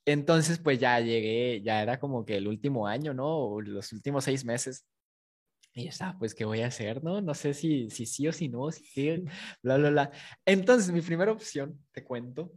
Entonces, 0.04 0.58
pues 0.58 0.78
ya 0.78 1.00
llegué, 1.00 1.62
ya 1.62 1.80
era 1.80 1.98
como 1.98 2.26
que 2.26 2.36
el 2.36 2.46
último 2.46 2.86
año, 2.86 3.14
¿no? 3.14 3.26
O 3.26 3.60
los 3.62 3.94
últimos 3.94 4.24
seis 4.24 4.44
meses. 4.44 4.86
Y 5.72 5.84
ya 5.84 5.88
estaba, 5.90 6.18
pues, 6.18 6.34
¿qué 6.34 6.44
voy 6.44 6.60
a 6.60 6.66
hacer, 6.66 7.02
no? 7.02 7.22
No 7.22 7.32
sé 7.32 7.54
si, 7.54 7.88
si 7.88 8.04
sí 8.04 8.28
o 8.28 8.32
si 8.32 8.50
no, 8.50 8.70
si 8.70 8.84
sí, 8.84 9.24
bla, 9.62 9.78
bla, 9.78 9.88
bla. 9.88 10.10
Entonces, 10.44 10.92
mi 10.92 11.00
primera 11.00 11.32
opción, 11.32 11.82
te 11.92 12.04
cuento, 12.04 12.52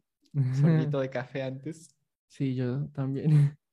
sorbito 0.60 1.00
de 1.00 1.10
café 1.10 1.44
antes, 1.44 1.97
Sí, 2.28 2.56
yo 2.56 2.88
también. 2.94 3.58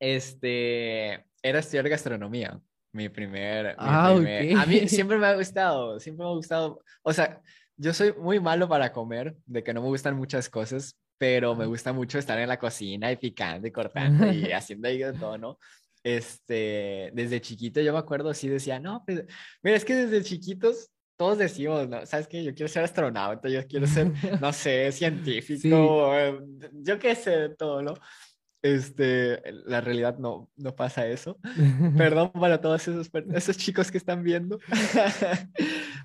este, 0.00 1.24
era 1.42 1.58
estudiar 1.58 1.88
gastronomía. 1.88 2.60
Mi 2.92 3.08
primer, 3.08 3.66
mi 3.66 3.74
Ah, 3.78 4.12
primer- 4.14 4.56
A 4.56 4.66
mí 4.66 4.88
siempre 4.88 5.16
me 5.18 5.26
ha 5.26 5.34
gustado, 5.36 6.00
siempre 6.00 6.24
me 6.24 6.30
ha 6.30 6.34
gustado. 6.34 6.82
O 7.02 7.12
sea, 7.12 7.40
yo 7.76 7.94
soy 7.94 8.12
muy 8.14 8.40
malo 8.40 8.68
para 8.68 8.92
comer, 8.92 9.36
de 9.46 9.62
que 9.62 9.72
no 9.72 9.80
me 9.80 9.88
gustan 9.88 10.16
muchas 10.16 10.48
cosas, 10.48 10.98
pero 11.16 11.54
me 11.54 11.66
gusta 11.66 11.92
mucho 11.92 12.18
estar 12.18 12.38
en 12.38 12.48
la 12.48 12.58
cocina 12.58 13.12
y 13.12 13.16
picando 13.16 13.68
y 13.68 13.70
cortando 13.70 14.26
y 14.32 14.50
haciendo 14.52 14.88
ahí 14.88 14.98
de 14.98 15.12
todo, 15.12 15.38
¿no? 15.38 15.58
Este, 16.02 17.10
desde 17.14 17.40
chiquito 17.40 17.80
yo 17.80 17.92
me 17.92 17.98
acuerdo, 17.98 18.32
sí 18.34 18.48
decía, 18.48 18.80
no, 18.80 19.04
pues, 19.04 19.24
mira, 19.62 19.76
es 19.76 19.84
que 19.84 19.94
desde 19.94 20.24
chiquitos 20.24 20.90
todos 21.20 21.36
decimos, 21.36 21.86
¿no? 21.86 22.06
¿Sabes 22.06 22.26
qué? 22.26 22.42
Yo 22.42 22.54
quiero 22.54 22.66
ser 22.68 22.82
astronauta, 22.82 23.46
yo 23.50 23.60
quiero 23.66 23.86
ser, 23.86 24.10
no 24.40 24.54
sé, 24.54 24.90
científico, 24.90 26.16
eh, 26.16 26.40
yo 26.72 26.98
qué 26.98 27.14
sé, 27.14 27.50
todo, 27.50 27.82
¿no? 27.82 27.92
Este, 28.62 29.42
la 29.66 29.82
realidad 29.82 30.16
no, 30.18 30.50
no 30.56 30.74
pasa 30.74 31.06
eso. 31.06 31.38
Perdón 31.98 32.32
para 32.32 32.62
todos 32.62 32.88
esos, 32.88 33.10
esos 33.34 33.58
chicos 33.58 33.90
que 33.90 33.98
están 33.98 34.22
viendo. 34.22 34.58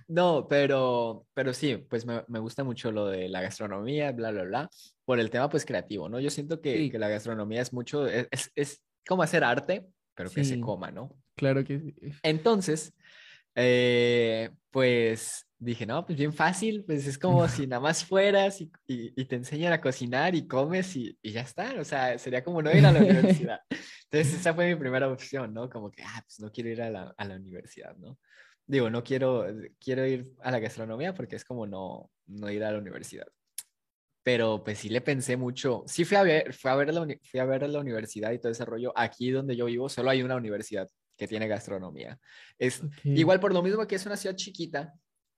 No, 0.07 0.45
pero, 0.47 1.25
pero 1.33 1.51
sí, 1.51 1.77
pues 1.89 2.05
me, 2.05 2.23
me 2.27 2.37
gusta 2.37 2.63
mucho 2.63 2.91
lo 2.91 3.07
de 3.07 3.27
la 3.27 3.41
gastronomía, 3.41 4.11
bla, 4.11 4.29
bla, 4.29 4.43
bla, 4.43 4.69
por 5.03 5.19
el 5.19 5.31
tema 5.31 5.49
pues 5.49 5.65
creativo, 5.65 6.09
¿no? 6.09 6.19
Yo 6.19 6.29
siento 6.29 6.61
que, 6.61 6.77
Sí. 6.77 6.91
que 6.91 6.99
la 6.99 7.09
gastronomía 7.09 7.61
es 7.63 7.73
mucho, 7.73 8.05
es, 8.05 8.27
es, 8.29 8.51
es 8.53 8.83
como 9.07 9.23
hacer 9.23 9.43
arte, 9.43 9.87
pero 10.13 10.29
que 10.29 10.43
se 10.43 10.55
Sí. 10.55 10.61
coma, 10.61 10.91
¿no? 10.91 11.09
Claro 11.35 11.63
que 11.63 11.79
sí. 11.79 11.95
Entonces, 12.21 12.93
eh, 13.55 14.51
pues 14.71 15.47
dije, 15.57 15.85
no, 15.85 16.05
pues 16.05 16.17
bien 16.17 16.33
fácil, 16.33 16.83
pues 16.85 17.07
es 17.07 17.17
como 17.17 17.47
si 17.47 17.65
nada 17.67 17.79
más 17.81 18.03
fueras 18.05 18.61
y, 18.61 18.71
y- 18.87 19.19
y 19.21 19.25
te 19.25 19.35
enseñan 19.37 19.73
a 19.73 19.81
cocinar 19.81 20.35
y 20.35 20.47
comes 20.47 20.95
y, 20.95 21.17
y 21.21 21.31
ya 21.31 21.41
está, 21.41 21.73
o 21.79 21.83
sea, 21.85 22.17
sería 22.19 22.43
como 22.43 22.61
no 22.61 22.75
ir 22.75 22.85
a 22.85 22.91
la 22.91 22.99
universidad. 23.03 23.59
Entonces, 23.69 24.33
esa 24.39 24.53
fue 24.53 24.67
mi 24.67 24.75
primera 24.79 25.07
opción, 25.11 25.53
¿no? 25.53 25.69
Como 25.69 25.91
que, 25.91 26.03
ah, 26.03 26.21
pues 26.25 26.39
no 26.39 26.51
quiero 26.51 26.69
ir 26.69 26.81
a 26.81 26.89
la, 26.89 27.13
a 27.17 27.25
la 27.25 27.35
universidad, 27.35 27.95
¿no? 27.97 28.19
Digo, 28.67 28.89
no 28.89 29.03
quiero, 29.03 29.45
quiero 29.79 30.05
ir 30.07 30.25
a 30.41 30.51
la 30.51 30.59
gastronomía 30.59 31.13
porque 31.13 31.35
es 31.35 31.45
como 31.45 31.67
no, 31.67 32.11
no 32.27 32.49
ir 32.51 32.63
a 32.63 32.71
la 32.71 32.79
universidad. 32.79 33.27
Pero 34.23 34.63
pues 34.63 34.79
sí 34.79 34.89
le 34.89 35.01
pensé 35.01 35.37
mucho. 35.37 35.83
Sí 35.87 36.03
fui 36.03 36.17
a 36.17 36.23
ver, 36.23 36.51
fui 36.53 36.71
a 36.71 36.75
ver 36.75 36.91
la, 36.93 37.05
fui 37.23 37.39
a 37.39 37.45
ver 37.45 37.69
la 37.69 37.79
universidad 37.79 38.31
y 38.31 38.39
todo 38.39 38.51
ese 38.51 38.65
rollo. 38.65 38.91
Aquí 38.95 39.29
donde 39.31 39.55
yo 39.55 39.65
vivo 39.65 39.87
solo 39.87 40.09
hay 40.09 40.23
una 40.23 40.35
universidad 40.35 40.89
que 41.17 41.27
tiene 41.27 41.47
gastronomía. 41.47 42.19
Es 42.57 42.81
Ok. 42.83 42.91
igual 43.05 43.39
por 43.39 43.53
lo 43.53 43.61
mismo 43.61 43.85
que 43.87 43.95
es 43.95 44.05
una 44.05 44.17
ciudad 44.17 44.35
chiquita, 44.35 44.93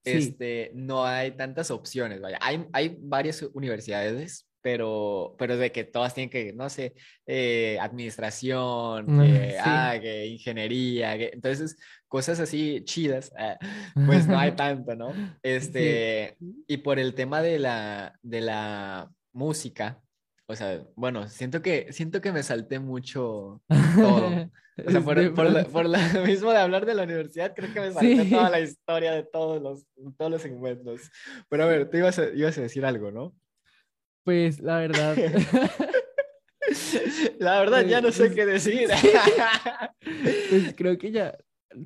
Sí. 0.05 0.11
este, 0.13 0.71
no 0.73 1.05
hay 1.05 1.31
tantas 1.31 1.69
opciones, 1.69 2.21
vaya. 2.21 2.37
Hay, 2.41 2.65
hay 2.71 2.97
varias 2.99 3.41
universidades, 3.53 4.47
pero, 4.61 5.35
pero 5.37 5.57
de 5.57 5.71
que 5.71 5.83
todas 5.83 6.13
tienen 6.13 6.29
que, 6.29 6.53
no 6.53 6.69
sé, 6.69 6.93
eh, 7.25 7.77
administración, 7.79 9.05
Ah, 9.19 9.23
que, 9.25 9.51
sí. 9.51 9.57
ah, 9.59 9.97
que 10.01 10.25
ingeniería, 10.27 11.17
que- 11.17 11.31
entonces 11.33 11.77
cosas 12.07 12.39
así 12.39 12.81
chidas, 12.85 13.31
ah, 13.37 13.57
pues 14.25 14.27
no 14.27 14.37
hay 14.39 14.53
tanto, 14.53 14.95
¿no? 14.95 15.13
Este, 15.43 16.37
y 16.67 16.77
por 16.77 16.99
el 16.99 17.13
tema 17.13 17.41
de 17.41 17.59
la, 17.59 18.17
de 18.21 18.41
la 18.41 19.09
música, 19.33 20.01
o 20.49 20.55
sea, 20.55 20.81
bueno, 20.95 21.27
siento 21.27 21.61
que, 21.61 21.91
siento 21.91 22.21
que 22.21 22.31
me 22.31 22.43
salté 22.43 22.79
mucho 22.79 23.61
todo. 23.95 24.31
O 24.85 24.91
sea, 24.91 25.01
por, 25.01 25.33
por, 25.33 25.49
la- 25.49 25.63
por 25.65 25.89
lo 25.89 25.97
mismo 26.27 26.51
de 26.51 26.57
hablar 26.59 26.85
de 26.85 26.93
la 26.93 27.01
universidad, 27.01 27.55
creo 27.55 27.73
que 27.73 27.79
me 27.79 27.91
salté 27.91 28.25
Sí. 28.25 28.29
toda 28.29 28.47
la 28.51 28.59
historia 28.59 29.11
de 29.13 29.23
todos 29.23 29.59
los, 29.59 29.87
todos 30.15 30.29
los 30.29 30.39
segmentos. 30.43 31.09
Pero 31.49 31.63
a 31.63 31.65
ver, 31.65 31.89
tú 31.89 31.97
ibas 31.97 32.19
a, 32.19 32.25
ibas 32.29 32.55
a 32.59 32.61
decir 32.61 32.85
algo, 32.85 33.09
¿no? 33.11 33.35
Pues 34.23 34.59
la 34.59 34.77
verdad. 34.77 35.17
La 37.39 37.59
verdad, 37.59 37.85
ya 37.85 38.01
no 38.01 38.11
sé 38.11 38.25
Pues, 38.25 38.35
qué 38.35 38.45
decir. 38.45 38.89
Pues 40.49 40.73
creo 40.75 40.97
que 40.97 41.11
ya 41.11 41.35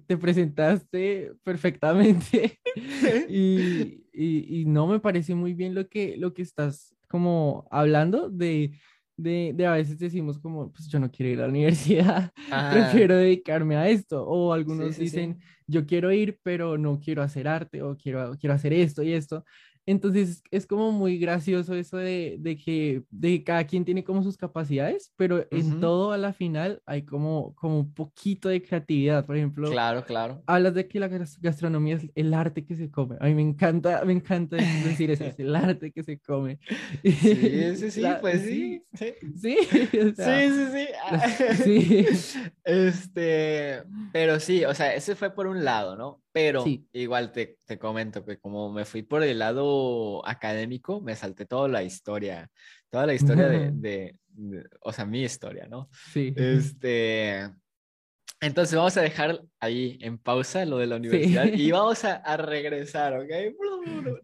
te 0.07 0.17
presentaste 0.17 1.31
perfectamente 1.43 2.59
y, 3.29 4.03
y, 4.11 4.61
y 4.61 4.65
no 4.65 4.87
me 4.87 4.99
parece 4.99 5.35
muy 5.35 5.53
bien 5.53 5.75
lo 5.75 5.87
que, 5.87 6.17
lo 6.17 6.33
que 6.33 6.41
estás 6.41 6.93
como 7.11 7.67
hablando 7.71 8.29
de, 8.29 8.71
de, 9.17 9.53
de 9.55 9.67
a 9.67 9.73
veces 9.73 9.99
decimos 9.99 10.39
como, 10.39 10.71
pues 10.73 10.87
yo 10.89 10.99
no 10.99 11.11
quiero 11.11 11.31
ir 11.33 11.39
a 11.39 11.43
la 11.43 11.49
universidad, 11.49 12.31
Ajá. 12.49 13.05
prefiero 13.05 13.17
dedicarme 13.17 13.75
a 13.77 13.89
esto. 13.89 14.25
O 14.27 14.53
algunos 14.53 14.93
Sí, 14.93 14.95
sí, 14.95 15.05
sí. 15.07 15.27
dicen, 15.27 15.39
yo 15.67 15.85
quiero 15.85 16.11
ir, 16.11 16.39
pero 16.43 16.77
no 16.77 16.99
quiero 16.99 17.23
hacer 17.23 17.47
arte 17.47 17.81
o 17.83 17.97
quiero, 17.97 18.35
quiero 18.39 18.55
hacer 18.55 18.73
esto 18.73 19.03
y 19.03 19.13
esto. 19.13 19.45
Entonces 19.85 20.43
es 20.51 20.67
como 20.67 20.91
muy 20.91 21.17
gracioso 21.17 21.73
eso 21.73 21.97
de, 21.97 22.37
de 22.39 22.55
que 22.55 23.03
de 23.09 23.29
que 23.39 23.43
cada 23.43 23.65
quien 23.65 23.83
tiene 23.83 24.03
como 24.03 24.21
sus 24.23 24.37
capacidades, 24.37 25.11
pero 25.15 25.47
en 25.51 25.71
Ujú. 25.71 25.79
todo 25.79 26.11
a 26.11 26.17
la 26.17 26.33
final 26.33 26.81
hay 26.85 27.03
como, 27.03 27.55
como 27.55 27.79
un 27.79 27.93
poquito 27.93 28.47
de 28.49 28.61
creatividad. 28.61 29.25
Por 29.25 29.37
ejemplo, 29.37 29.69
Claro, 29.71 30.05
claro. 30.05 30.43
hablas 30.45 30.75
de 30.75 30.87
que 30.87 30.99
la 30.99 31.07
gas- 31.07 31.39
gastronomía 31.41 31.95
es 31.95 32.09
el 32.15 32.33
arte 32.33 32.63
que 32.63 32.75
se 32.75 32.91
come. 32.91 33.15
A 33.19 33.25
mí 33.25 33.33
me 33.33 33.41
encanta, 33.41 34.03
me 34.05 34.13
encanta 34.13 34.57
decir 34.57 35.09
eso, 35.11 35.25
es 35.25 35.39
el 35.39 35.55
arte 35.55 35.91
que 35.91 36.03
se 36.03 36.19
come. 36.19 36.59
Sí, 37.03 37.75
sí, 37.75 37.91
sí, 37.91 38.01
La- 38.01 38.21
pues 38.21 38.41
sí. 38.43 38.83
Sí, 38.93 39.13
Sí, 39.41 39.57
o 40.11 40.15
sea, 40.15 40.39
sí, 40.39 40.51
sí. 41.63 42.05
sí. 42.15 42.39
Este, 42.63 43.83
pero 44.13 44.39
sí, 44.39 44.65
o 44.65 44.73
sea, 44.73 44.93
ese 44.93 45.15
fue 45.15 45.33
por 45.33 45.47
un 45.47 45.63
lado, 45.65 45.95
¿no? 45.95 46.21
Pero 46.31 46.63
Sí. 46.63 46.87
igual 46.93 47.31
te, 47.31 47.57
te 47.65 47.77
comento 47.79 48.23
que 48.23 48.37
como 48.39 48.71
me 48.71 48.85
fui 48.85 49.01
por 49.03 49.23
el 49.23 49.39
lado 49.39 50.25
académico, 50.27 51.01
me 51.01 51.15
salté 51.15 51.45
toda 51.45 51.67
la 51.67 51.83
historia, 51.83 52.49
toda 52.89 53.05
la 53.07 53.13
historia 53.13 53.47
de, 53.47 53.71
de- 53.73 54.15
de- 54.27 54.65
o 54.81 54.93
sea, 54.93 55.05
mi 55.05 55.23
historia, 55.23 55.67
¿no? 55.67 55.89
sí. 56.13 56.33
Este, 56.37 57.49
entonces 58.39 58.75
vamos 58.75 58.95
a 58.97 59.01
dejar 59.01 59.41
ahí 59.59 59.97
en 60.01 60.17
pausa 60.17 60.65
lo 60.65 60.77
de 60.77 60.87
la 60.87 60.95
universidad 60.97 61.45
y 61.45 61.71
vamos 61.71 62.03
a, 62.05 62.15
a 62.15 62.37
regresar, 62.37 63.17
¿ok? 63.19 63.31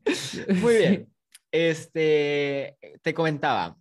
Muy 0.61 0.75
bien. 0.77 1.13
Este, 1.51 2.77
te 3.01 3.13
comentaba, 3.13 3.77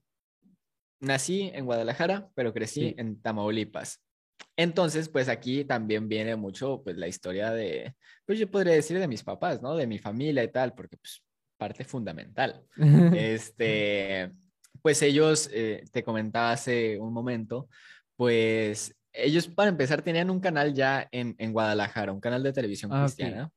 nací 1.01 1.51
en 1.53 1.65
Guadalajara, 1.67 2.29
pero 2.35 2.53
crecí 2.53 2.81
Sí. 2.81 2.95
en 2.99 3.21
Tamaulipas. 3.21 4.01
Entonces, 4.57 5.09
pues 5.09 5.29
aquí 5.29 5.65
también 5.65 6.09
viene 6.09 6.35
mucho, 6.37 6.83
pues 6.83 6.97
la 6.97 7.09
historia 7.09 7.51
de, 7.51 7.95
pues 8.25 8.39
yo 8.39 8.51
podría 8.51 8.75
decir 8.75 8.99
de 8.99 9.09
mis 9.09 9.23
papás, 9.23 9.61
¿no? 9.61 9.77
De 9.77 9.87
mi 9.87 9.99
familia 9.99 10.43
y 10.43 10.51
tal, 10.51 10.75
porque 10.75 10.97
pues 10.97 11.23
parte 11.59 11.85
fundamental. 11.85 12.63
Este, 13.15 14.33
pues 14.83 15.03
ellos, 15.03 15.51
eh, 15.53 15.85
te 15.93 16.03
comentaba 16.03 16.53
hace 16.53 16.99
un 16.99 17.13
momento, 17.13 17.69
pues 18.17 18.95
ellos 19.13 19.49
para 19.49 19.71
empezar 19.71 20.03
tenían 20.03 20.31
un 20.31 20.41
canal 20.41 20.75
ya 20.75 21.09
en, 21.11 21.35
en 21.39 21.53
Guadalajara, 21.53 22.13
un 22.13 22.21
canal 22.21 22.43
de 22.43 22.53
televisión 22.53 22.93
Ah, 22.93 23.05
cristiana. 23.05 23.51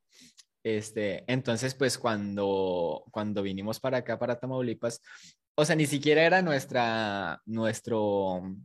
Este, 0.64 1.24
entonces, 1.32 1.74
pues 1.74 1.98
cuando, 1.98 3.06
cuando 3.12 3.42
vinimos 3.42 3.80
para 3.80 3.98
acá, 3.98 4.20
para 4.20 4.40
Tamaulipas, 4.40 5.02
o 5.56 5.66
sea, 5.66 5.76
ni 5.76 5.86
siquiera 5.86 6.24
era 6.24 6.42
nuestra, 6.42 7.42
nuestro, 7.46 8.56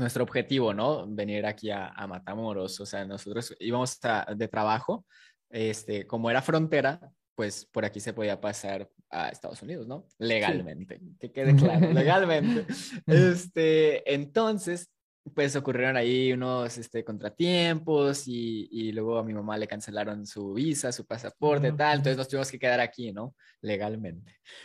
nuestro 0.00 0.24
objetivo, 0.24 0.74
¿no? 0.74 1.06
Venir 1.06 1.46
aquí 1.46 1.70
a, 1.70 1.88
a 1.88 2.06
Matamoros, 2.06 2.80
o 2.80 2.86
sea, 2.86 3.04
nosotros 3.04 3.54
íbamos 3.60 3.98
a- 4.04 4.34
de 4.34 4.48
trabajo, 4.48 5.06
este, 5.50 6.06
como 6.06 6.30
era 6.30 6.42
frontera, 6.42 7.00
pues 7.34 7.64
por 7.64 7.84
aquí 7.84 8.00
se 8.00 8.12
podía 8.12 8.40
pasar 8.40 8.88
a 9.08 9.28
Estados 9.30 9.62
Unidos, 9.62 9.86
¿no? 9.86 10.06
Legalmente, 10.18 11.00
que 11.18 11.32
quede 11.32 11.54
claro, 11.56 11.92
legalmente. 11.92 12.66
Este, 13.06 14.12
entonces, 14.12 14.90
pues 15.34 15.54
ocurrieron 15.56 15.96
ahí 15.96 16.32
unos 16.32 16.78
este, 16.78 17.04
contratiempos 17.04 18.26
y, 18.26 18.68
y, 18.70 18.92
luego 18.92 19.18
a 19.18 19.24
mi 19.24 19.34
mamá 19.34 19.58
le 19.58 19.66
cancelaron 19.66 20.26
su 20.26 20.54
visa, 20.54 20.92
su 20.92 21.06
pasaporte, 21.06 21.68
y 21.68 21.72
tal, 21.76 21.98
entonces 21.98 22.16
nos 22.16 22.28
tuvimos 22.28 22.50
que 22.50 22.58
quedar 22.58 22.80
aquí, 22.80 23.12
¿no? 23.12 23.34
Legalmente. 23.60 24.38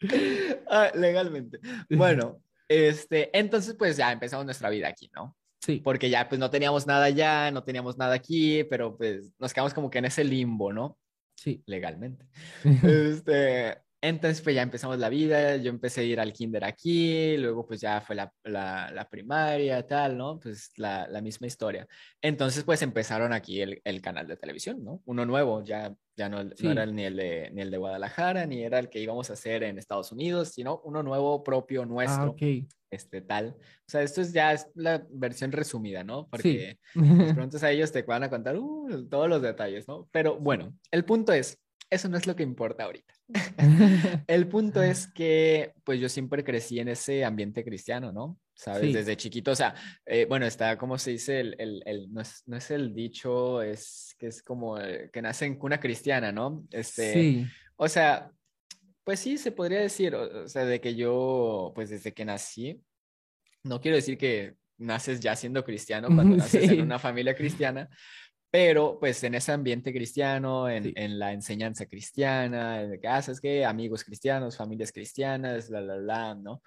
Este... 0.00 0.62
ah, 0.70 0.92
legalmente. 0.94 1.58
Bueno, 1.90 2.40
este, 2.68 3.36
entonces 3.36 3.74
pues 3.78 3.96
ya 3.96 4.12
empezamos 4.12 4.44
nuestra 4.44 4.70
vida 4.70 4.88
aquí, 4.88 5.10
¿no? 5.14 5.36
Sí. 5.60 5.80
Porque 5.82 6.10
ya 6.10 6.28
pues 6.28 6.38
no 6.38 6.50
teníamos 6.50 6.86
nada 6.86 7.06
allá, 7.06 7.50
no 7.50 7.64
teníamos 7.64 7.98
nada 7.98 8.14
aquí, 8.14 8.64
pero 8.64 8.96
pues 8.96 9.32
nos 9.38 9.52
quedamos 9.52 9.74
como 9.74 9.90
que 9.90 9.98
en 9.98 10.06
ese 10.06 10.24
limbo, 10.24 10.72
¿no? 10.72 10.98
Sí. 11.34 11.62
Legalmente. 11.66 12.26
este, 12.84 13.78
entonces, 14.00 14.40
pues 14.42 14.54
ya 14.54 14.62
empezamos 14.62 14.98
la 14.98 15.08
vida, 15.08 15.56
yo 15.56 15.70
empecé 15.70 16.02
a 16.02 16.04
ir 16.04 16.20
al 16.20 16.32
kinder 16.32 16.64
aquí, 16.64 17.36
luego 17.36 17.66
pues 17.66 17.80
ya 17.80 18.00
fue 18.00 18.14
la, 18.14 18.32
la, 18.44 18.92
la 18.92 19.08
primaria, 19.08 19.84
tal, 19.86 20.16
¿no? 20.16 20.38
Pues 20.38 20.70
la, 20.76 21.08
la, 21.08 21.20
misma 21.20 21.48
historia. 21.48 21.86
Entonces, 22.22 22.62
pues 22.62 22.80
empezaron 22.82 23.32
aquí 23.32 23.60
el, 23.60 23.80
el, 23.84 24.00
canal 24.00 24.28
de 24.28 24.36
televisión, 24.36 24.84
¿no? 24.84 25.02
Uno 25.04 25.26
nuevo, 25.26 25.64
ya, 25.64 25.92
ya 26.18 26.28
no, 26.28 26.42
sí. 26.50 26.64
no 26.64 26.72
era 26.72 26.84
ni 26.84 27.04
el, 27.04 27.16
de, 27.16 27.50
ni 27.52 27.62
el 27.62 27.70
de 27.70 27.78
Guadalajara, 27.78 28.44
ni 28.44 28.62
era 28.62 28.80
el 28.80 28.90
que 28.90 29.00
íbamos 29.00 29.30
a 29.30 29.34
hacer 29.34 29.62
en 29.62 29.78
Estados 29.78 30.10
Unidos, 30.10 30.48
sino 30.48 30.80
uno 30.84 31.02
nuevo 31.02 31.44
propio 31.44 31.86
nuestro. 31.86 32.24
Ah, 32.24 32.30
okay. 32.30 32.66
Este 32.90 33.20
tal. 33.20 33.54
O 33.56 33.84
sea, 33.86 34.02
esto 34.02 34.20
es 34.20 34.32
ya 34.32 34.52
es 34.52 34.66
la 34.74 35.06
versión 35.10 35.52
resumida, 35.52 36.02
¿no? 36.02 36.26
Porque 36.28 36.78
sí. 36.92 37.00
les 37.00 37.32
preguntas 37.34 37.62
a 37.62 37.70
ellos, 37.70 37.92
te 37.92 38.02
van 38.02 38.24
a 38.24 38.30
contar 38.30 38.56
uh, 38.56 39.06
todos 39.08 39.28
los 39.28 39.40
detalles, 39.40 39.86
¿no? 39.86 40.08
Pero 40.10 40.38
bueno, 40.40 40.74
el 40.90 41.04
punto 41.04 41.32
es, 41.32 41.58
eso 41.88 42.08
no 42.08 42.16
es 42.16 42.26
lo 42.26 42.34
que 42.34 42.42
importa 42.42 42.84
ahorita. 42.84 43.14
el 44.26 44.48
punto 44.48 44.82
es 44.82 45.06
que, 45.06 45.72
pues 45.84 46.00
yo 46.00 46.08
siempre 46.08 46.42
crecí 46.42 46.80
en 46.80 46.88
ese 46.88 47.24
ambiente 47.24 47.62
cristiano, 47.62 48.10
¿no? 48.10 48.38
¿Sabes? 48.58 48.86
Sí. 48.86 48.92
Desde 48.92 49.16
chiquito, 49.16 49.52
o 49.52 49.54
sea, 49.54 49.72
eh, 50.04 50.26
bueno, 50.28 50.44
está, 50.44 50.76
¿cómo 50.76 50.98
se 50.98 51.12
dice? 51.12 51.38
El, 51.38 51.54
el, 51.60 51.82
el 51.86 52.12
no, 52.12 52.20
es, 52.20 52.42
no, 52.46 52.56
es, 52.56 52.72
el 52.72 52.92
dicho, 52.92 53.62
es 53.62 54.16
que 54.18 54.26
es 54.26 54.42
como 54.42 54.80
eh, 54.80 55.10
que 55.12 55.22
nace 55.22 55.46
en 55.46 55.54
cuna 55.54 55.78
cristiana, 55.78 56.32
¿no? 56.32 56.66
Este, 56.72 57.12
sí. 57.12 57.46
O 57.76 57.86
sea, 57.86 58.32
pues 59.04 59.20
sí, 59.20 59.38
se 59.38 59.52
podría 59.52 59.78
decir, 59.78 60.12
o, 60.16 60.42
o 60.42 60.48
sea, 60.48 60.64
de 60.64 60.80
que 60.80 60.96
yo, 60.96 61.70
pues 61.72 61.90
desde 61.90 62.12
que 62.12 62.24
nací, 62.24 62.82
no 63.62 63.80
quiero 63.80 63.94
decir 63.94 64.18
que 64.18 64.56
naces 64.76 65.20
ya 65.20 65.36
siendo 65.36 65.64
cristiano 65.64 66.08
cuando 66.12 66.36
naces 66.36 66.68
sí. 66.68 66.74
en 66.74 66.80
una 66.80 66.98
familia 66.98 67.36
cristiana, 67.36 67.88
pero 68.50 68.98
pues 68.98 69.22
en 69.22 69.36
ese 69.36 69.52
ambiente 69.52 69.92
cristiano, 69.92 70.68
en, 70.68 70.82
sí. 70.82 70.92
en 70.96 71.20
la 71.20 71.32
enseñanza 71.32 71.86
cristiana, 71.86 72.78
de 72.78 72.98
que, 72.98 73.06
ah, 73.06 73.22
¿sabes 73.22 73.40
qué? 73.40 73.64
Amigos 73.64 74.02
cristianos, 74.02 74.56
familias 74.56 74.90
cristianas, 74.90 75.70
la, 75.70 75.80
la, 75.80 75.96
la, 75.96 76.34
¿no? 76.34 76.60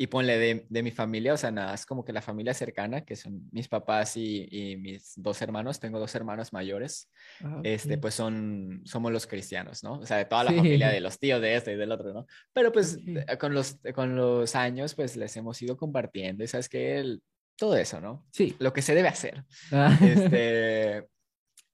Y 0.00 0.06
ponle 0.06 0.38
de, 0.38 0.66
de, 0.68 0.82
mi 0.84 0.92
familia, 0.92 1.34
o 1.34 1.36
sea, 1.36 1.50
nada, 1.50 1.74
es 1.74 1.84
como 1.84 2.04
que 2.04 2.12
la 2.12 2.22
familia 2.22 2.54
cercana, 2.54 3.04
que 3.04 3.16
son 3.16 3.48
mis 3.50 3.66
papás 3.66 4.16
y, 4.16 4.46
y 4.48 4.76
mis 4.76 5.14
dos 5.16 5.42
hermanos, 5.42 5.80
tengo 5.80 5.98
dos 5.98 6.14
hermanos 6.14 6.52
mayores, 6.52 7.10
ah, 7.42 7.60
este, 7.64 7.98
pues 7.98 8.14
son, 8.14 8.80
somos 8.84 9.10
los 9.10 9.26
cristianos, 9.26 9.82
¿no? 9.82 9.94
O 9.94 10.06
sea, 10.06 10.18
de 10.18 10.24
toda 10.26 10.44
la 10.44 10.50
sí. 10.50 10.56
familia, 10.58 10.90
de 10.90 11.00
los 11.00 11.18
tíos 11.18 11.40
de 11.42 11.56
este 11.56 11.72
y 11.72 11.76
del 11.76 11.90
otro, 11.90 12.14
¿no? 12.14 12.26
Pero 12.52 12.70
pues 12.70 12.96
okay. 12.96 13.36
con, 13.38 13.52
los, 13.54 13.78
con 13.92 14.14
los 14.14 14.54
años, 14.54 14.94
pues 14.94 15.16
les 15.16 15.36
hemos 15.36 15.60
ido 15.60 15.76
compartiendo, 15.76 16.44
y 16.44 16.46
sabes 16.46 16.68
que 16.68 17.18
todo 17.56 17.76
eso, 17.76 18.00
¿no? 18.00 18.24
Sí. 18.32 18.54
Lo 18.60 18.72
que 18.72 18.82
se 18.82 18.94
debe 18.94 19.08
hacer. 19.08 19.44
Ah. 19.72 19.98
Este, 20.00 21.08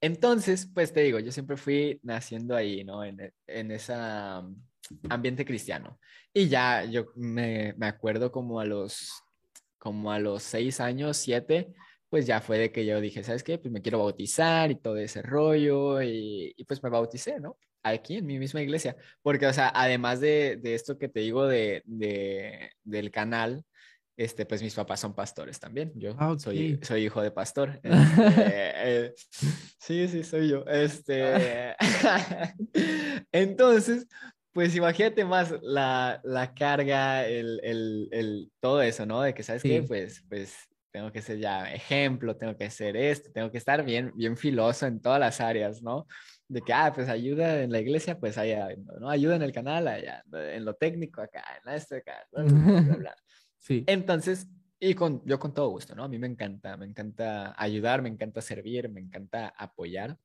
entonces, 0.01 0.69
pues 0.73 0.91
te 0.91 1.01
digo, 1.01 1.19
yo 1.19 1.31
siempre 1.31 1.57
fui 1.57 1.99
naciendo 2.03 2.55
ahí, 2.55 2.83
¿no? 2.83 3.03
En, 3.03 3.33
en 3.47 3.71
um, 3.71 4.55
ambiente 5.09 5.45
cristiano. 5.45 5.99
Y 6.33 6.47
ya 6.47 6.83
yo 6.83 7.07
me, 7.15 7.73
me, 7.77 7.87
acuerdo 7.87 8.31
como 8.31 8.59
a 8.59 8.65
los, 8.65 9.23
como 9.77 10.11
a 10.11 10.19
los 10.19 10.43
seis 10.43 10.79
años, 10.79 11.17
siete, 11.17 11.73
pues 12.09 12.25
ya 12.25 12.41
fue 12.41 12.57
de 12.57 12.71
que 12.71 12.85
yo 12.85 13.01
dije, 13.01 13.23
¿sabes 13.23 13.43
qué? 13.43 13.57
Pues 13.57 13.71
me 13.71 13.81
quiero 13.81 13.99
bautizar 13.99 14.71
y 14.71 14.75
todo 14.75 14.97
ese 14.97 15.21
rollo 15.21 16.01
y, 16.01 16.53
y 16.55 16.63
pues 16.65 16.81
me 16.83 16.89
bauticé, 16.89 17.39
¿no? 17.39 17.57
Aquí 17.83 18.17
en 18.17 18.25
mi 18.25 18.39
misma 18.39 18.61
iglesia. 18.61 18.95
Porque, 19.21 19.47
o 19.47 19.53
sea, 19.53 19.71
además 19.73 20.19
de, 20.19 20.57
de 20.61 20.75
esto 20.75 20.97
que 20.97 21.09
te 21.09 21.19
digo 21.21 21.47
de, 21.47 21.83
de, 21.85 22.71
del 22.83 23.11
canal, 23.11 23.63
este, 24.17 24.45
pues 24.45 24.63
mis 24.63 24.73
papás 24.73 25.01
son 25.01 25.13
pastores 25.13 25.59
también. 25.59 25.91
Yo 25.95 26.15
ah, 26.17 26.31
okay. 26.31 26.39
soy, 26.39 26.79
soy 26.81 27.05
hijo 27.05 27.21
de 27.21 27.31
pastor. 27.31 27.79
Este, 27.83 29.07
eh, 29.07 29.13
sí, 29.79 30.07
sí, 30.07 30.23
soy 30.23 30.49
yo. 30.49 30.65
Este, 30.67 31.75
entonces, 33.31 34.07
pues 34.55 34.73
imagínate 34.73 35.25
más 35.25 35.53
la, 35.63 36.21
la 36.23 36.53
carga, 36.53 37.27
el, 37.27 37.59
el, 37.61 38.07
el, 38.13 38.51
todo 38.61 38.81
eso, 38.81 39.05
¿no? 39.05 39.21
De 39.21 39.33
que, 39.33 39.43
¿sabes 39.43 39.61
sí. 39.61 39.67
qué? 39.67 39.83
Pues, 39.83 40.23
pues 40.29 40.55
tengo 40.91 41.11
que 41.11 41.21
ser 41.21 41.39
ya 41.39 41.69
ejemplo, 41.73 42.37
tengo 42.37 42.55
que 42.55 42.69
ser 42.69 42.95
esto, 42.95 43.29
tengo 43.33 43.51
que 43.51 43.57
estar 43.57 43.83
bien, 43.83 44.13
bien 44.15 44.37
filoso 44.37 44.87
en 44.87 45.01
todas 45.01 45.19
las 45.19 45.41
áreas, 45.41 45.81
¿no? 45.81 46.07
De 46.47 46.61
que, 46.61 46.71
ah, 46.71 46.93
pues 46.95 47.09
ayuda 47.09 47.63
en 47.63 47.71
la 47.73 47.81
iglesia, 47.81 48.17
pues 48.17 48.37
allá, 48.37 48.69
¿no? 49.01 49.09
Ayuda 49.09 49.35
en 49.35 49.41
el 49.41 49.51
canal, 49.51 49.89
allá, 49.89 50.23
en 50.31 50.63
lo 50.63 50.73
técnico 50.73 51.19
acá, 51.19 51.43
en 51.61 51.73
esto 51.73 51.97
acá, 51.97 52.25
bla, 52.31 52.43
bla, 52.43 52.95
bla. 52.95 53.15
Sí. 53.59 53.83
Entonces, 53.87 54.47
y 54.79 54.93
con, 54.93 55.21
yo 55.25 55.37
con 55.37 55.53
todo 55.53 55.67
gusto, 55.67 55.95
¿no? 55.95 56.05
A 56.05 56.07
mí 56.07 56.17
me 56.17 56.27
encanta, 56.27 56.77
me 56.77 56.85
encanta 56.85 57.55
ayudar, 57.61 58.01
me 58.01 58.07
encanta 58.07 58.41
servir, 58.41 58.87
me 58.87 59.01
encanta 59.01 59.49
apoyar 59.57 60.17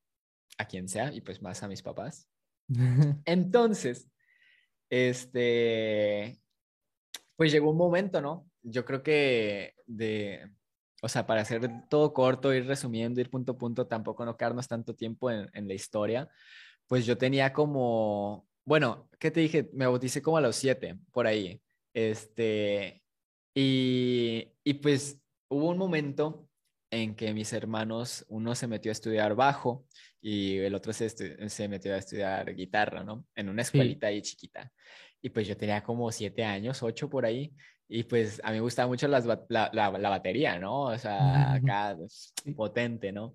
a 0.56 0.66
quien 0.66 0.88
sea 0.88 1.12
y 1.12 1.20
pues 1.20 1.42
más 1.42 1.64
a 1.64 1.68
mis 1.68 1.82
papás. 1.82 2.28
Entonces, 3.24 4.08
este, 4.90 6.40
pues 7.36 7.52
llegó 7.52 7.70
un 7.70 7.78
momento, 7.78 8.20
¿no? 8.20 8.50
Yo 8.62 8.84
creo 8.84 9.02
que 9.02 9.74
de, 9.86 10.50
o 11.02 11.08
sea, 11.08 11.26
para 11.26 11.42
hacer 11.42 11.70
todo 11.88 12.12
corto, 12.12 12.52
ir 12.52 12.66
resumiendo, 12.66 13.20
ir 13.20 13.30
punto 13.30 13.52
a 13.52 13.58
punto, 13.58 13.86
tampoco 13.86 14.24
no 14.24 14.36
quedarnos 14.36 14.68
tanto 14.68 14.94
tiempo 14.94 15.30
en, 15.30 15.48
en 15.54 15.68
la 15.68 15.74
historia, 15.74 16.28
pues 16.86 17.06
yo 17.06 17.16
tenía 17.16 17.52
como, 17.52 18.46
bueno, 18.64 19.08
¿qué 19.18 19.30
te 19.30 19.40
dije? 19.40 19.70
Me 19.72 19.86
bauticé 19.86 20.22
como 20.22 20.36
a 20.36 20.40
los 20.40 20.56
siete, 20.56 20.98
por 21.12 21.26
ahí. 21.26 21.62
Este, 21.94 23.02
y, 23.54 24.52
y, 24.64 24.74
pues 24.74 25.20
hubo 25.48 25.70
un 25.70 25.78
momento 25.78 26.48
en 26.90 27.14
que 27.14 27.32
mis 27.34 27.52
hermanos, 27.52 28.24
uno 28.28 28.54
se 28.54 28.66
metió 28.66 28.90
a 28.90 28.92
estudiar 28.92 29.34
bajo 29.34 29.86
y 30.20 30.58
el 30.58 30.74
otro 30.74 30.92
se, 30.92 31.08
se 31.08 31.68
metió 31.68 31.94
a 31.94 31.98
estudiar 31.98 32.54
guitarra, 32.54 33.02
¿no? 33.02 33.24
En 33.34 33.48
una 33.48 33.62
escuelita 33.62 34.08
sí. 34.08 34.14
ahí 34.14 34.22
chiquita. 34.22 34.72
Y 35.22 35.30
pues 35.30 35.46
yo 35.46 35.56
tenía 35.56 35.82
como 35.82 36.10
siete 36.12 36.44
años, 36.44 36.82
ocho 36.82 37.08
por 37.08 37.24
ahí, 37.24 37.52
y 37.88 38.04
pues 38.04 38.40
a 38.44 38.50
mí 38.50 38.56
me 38.56 38.60
gustaba 38.60 38.88
mucho 38.88 39.08
las, 39.08 39.26
la, 39.26 39.44
la, 39.48 39.90
la, 39.90 40.08
batería, 40.08 40.58
¿no? 40.58 40.82
O 40.82 40.98
sea, 40.98 41.54
acá 41.54 41.96
pues, 41.98 42.32
potente, 42.56 43.10
¿no? 43.10 43.34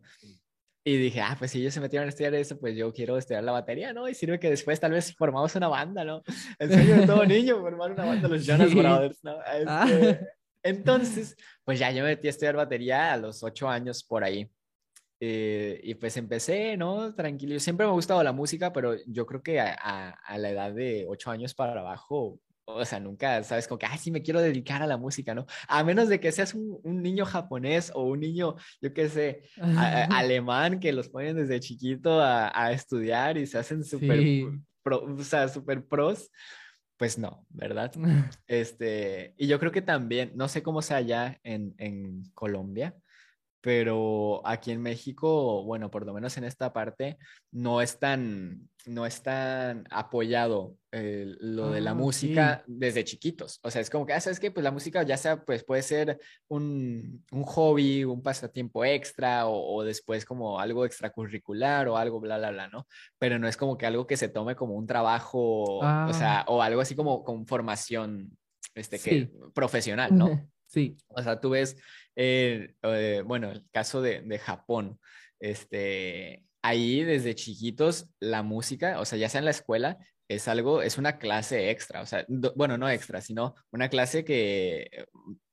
Y 0.87 0.97
dije, 0.97 1.19
ah, 1.19 1.35
pues 1.37 1.51
si 1.51 1.59
ellos 1.59 1.73
se 1.73 1.81
metieron 1.81 2.05
a 2.05 2.09
estudiar 2.09 2.33
eso, 2.35 2.59
pues 2.59 2.77
yo 2.77 2.93
quiero 2.93 3.17
estudiar 3.17 3.43
la 3.43 3.51
batería, 3.51 3.91
¿no? 3.91 4.07
Y 4.07 4.13
sirve 4.13 4.39
que 4.39 4.49
después 4.49 4.79
tal 4.79 4.91
vez 4.91 5.13
formamos 5.15 5.55
una 5.55 5.67
banda, 5.67 6.05
¿no? 6.05 6.21
El 6.59 6.71
sueño 6.71 7.01
de 7.01 7.07
todo 7.07 7.25
niño, 7.25 7.59
formar 7.59 7.91
una 7.91 8.05
banda, 8.05 8.27
los 8.29 8.45
Jonas 8.45 8.69
sí. 8.69 8.75
Brothers, 8.75 9.23
¿no? 9.23 9.41
Este, 9.41 9.65
ah. 9.67 10.19
Entonces, 10.63 11.35
pues 11.63 11.77
ya 11.77 11.91
yo 11.91 12.03
me 12.03 12.09
metí 12.09 12.27
a 12.27 12.29
estudiar 12.29 12.55
batería 12.55 13.13
a 13.13 13.17
los 13.17 13.43
ocho 13.43 13.67
años 13.67 14.03
por 14.03 14.23
ahí. 14.23 14.49
Eh, 15.19 15.79
y 15.83 15.95
pues 15.95 16.17
empecé, 16.17 16.75
¿no? 16.77 17.13
Tranquilo. 17.15 17.59
Siempre 17.59 17.85
me 17.85 17.91
ha 17.91 17.95
gustado 17.95 18.21
la 18.23 18.33
música, 18.33 18.73
pero 18.73 18.95
yo 19.07 19.25
creo 19.25 19.41
que 19.41 19.59
a, 19.59 19.75
a, 19.79 20.09
a 20.09 20.37
la 20.37 20.49
edad 20.49 20.73
de 20.73 21.05
ocho 21.07 21.31
años 21.31 21.53
para 21.53 21.79
abajo, 21.79 22.39
o 22.65 22.83
sea, 22.83 22.99
nunca 22.99 23.43
sabes 23.43 23.67
como 23.67 23.77
que, 23.79 23.85
ay, 23.85 23.97
sí 23.97 24.11
me 24.11 24.21
quiero 24.21 24.41
dedicar 24.41 24.81
a 24.81 24.87
la 24.87 24.97
música, 24.97 25.35
¿no? 25.35 25.45
A 25.67 25.83
menos 25.83 26.09
de 26.09 26.19
que 26.19 26.31
seas 26.31 26.53
un, 26.53 26.79
un 26.83 27.01
niño 27.01 27.25
japonés 27.25 27.91
o 27.93 28.03
un 28.03 28.19
niño, 28.19 28.55
yo 28.81 28.93
qué 28.93 29.07
sé, 29.07 29.43
a, 29.61 30.03
alemán, 30.19 30.79
que 30.79 30.91
los 30.91 31.09
ponen 31.09 31.37
desde 31.37 31.59
chiquito 31.59 32.19
a, 32.19 32.51
a 32.59 32.71
estudiar 32.71 33.37
y 33.37 33.45
se 33.45 33.57
hacen 33.59 33.83
súper, 33.83 34.19
sí. 34.19 34.47
pro, 34.83 35.03
o 35.03 35.23
sea, 35.23 35.47
súper 35.47 35.85
pros. 35.85 36.29
Pues 36.97 37.17
no, 37.17 37.45
¿verdad? 37.49 37.91
Este, 38.47 39.33
y 39.37 39.47
yo 39.47 39.59
creo 39.59 39.71
que 39.71 39.81
también, 39.81 40.31
no 40.35 40.47
sé 40.47 40.63
cómo 40.63 40.81
sea 40.81 40.97
allá 40.97 41.39
en, 41.43 41.75
en 41.77 42.23
Colombia, 42.33 42.95
pero 43.65 44.45
aquí 44.45 44.69
en 44.69 44.79
México, 44.79 45.63
bueno, 45.63 45.89
por 45.89 46.05
lo 46.05 46.13
menos 46.13 46.37
en 46.37 46.43
esta 46.43 46.71
parte, 46.71 47.17
no 47.51 47.81
es 47.81 47.97
tan, 47.97 48.69
no 48.85 49.07
es 49.07 49.23
tan 49.23 49.87
apoyado 49.89 50.75
eh, 50.91 51.35
lo 51.39 51.71
de 51.71 51.81
la 51.81 51.89
ah, 51.89 51.95
música 51.95 52.63
sí. 52.63 52.73
desde 52.77 53.03
chiquitos. 53.03 53.59
O 53.63 53.71
sea, 53.71 53.81
es 53.81 53.89
como 53.89 54.05
que, 54.05 54.13
ah, 54.13 54.21
¿sabes 54.21 54.39
qué? 54.39 54.51
Pues 54.51 54.63
la 54.63 54.69
música 54.69 55.01
ya 55.01 55.17
sea, 55.17 55.43
pues 55.43 55.63
puede 55.63 55.81
ser 55.81 56.19
un, 56.47 57.25
un 57.31 57.41
hobby, 57.41 58.03
un 58.03 58.21
pasatiempo 58.21 58.85
extra 58.85 59.47
o, 59.47 59.77
o, 59.77 59.83
después 59.83 60.25
como 60.25 60.59
algo 60.59 60.85
extracurricular 60.85 61.87
o 61.87 61.97
algo, 61.97 62.19
bla, 62.19 62.37
bla, 62.37 62.51
bla, 62.51 62.67
¿no? 62.67 62.85
Pero 63.17 63.39
no 63.39 63.47
es 63.47 63.57
como 63.57 63.79
que 63.79 63.87
algo 63.87 64.05
que 64.05 64.15
se 64.15 64.29
tome 64.29 64.55
como 64.55 64.75
un 64.75 64.85
trabajo, 64.85 65.83
ah. 65.83 66.05
o 66.07 66.13
sea, 66.13 66.45
o 66.49 66.61
algo 66.61 66.81
así 66.81 66.95
como 66.95 67.23
con 67.23 67.47
formación 67.47 68.37
este, 68.75 68.99
que, 68.99 69.09
sí. 69.09 69.31
profesional, 69.55 70.15
¿no? 70.15 70.27
Sí. 70.67 70.97
O 71.07 71.21
sea, 71.21 71.39
tú 71.39 71.51
ves 71.51 71.77
eh, 72.15 73.23
bueno, 73.25 73.51
el 73.51 73.63
caso 73.71 74.01
de, 74.01 74.21
de, 74.21 74.39
Japón, 74.39 74.99
este, 75.39 76.45
ahí 76.61 77.03
desde 77.03 77.35
chiquitos 77.35 78.09
la 78.19 78.43
música, 78.43 78.99
o 78.99 79.05
sea, 79.05 79.17
ya 79.17 79.29
sea 79.29 79.39
en 79.39 79.45
la 79.45 79.51
escuela, 79.51 79.97
es 80.27 80.47
algo, 80.47 80.81
es 80.81 80.97
una 80.97 81.17
clase 81.17 81.69
extra, 81.69 82.01
o 82.01 82.05
sea, 82.05 82.25
do, 82.27 82.53
bueno, 82.55 82.77
no 82.77 82.89
extra, 82.89 83.21
sino 83.21 83.55
una 83.71 83.89
clase 83.89 84.25
que 84.25 85.05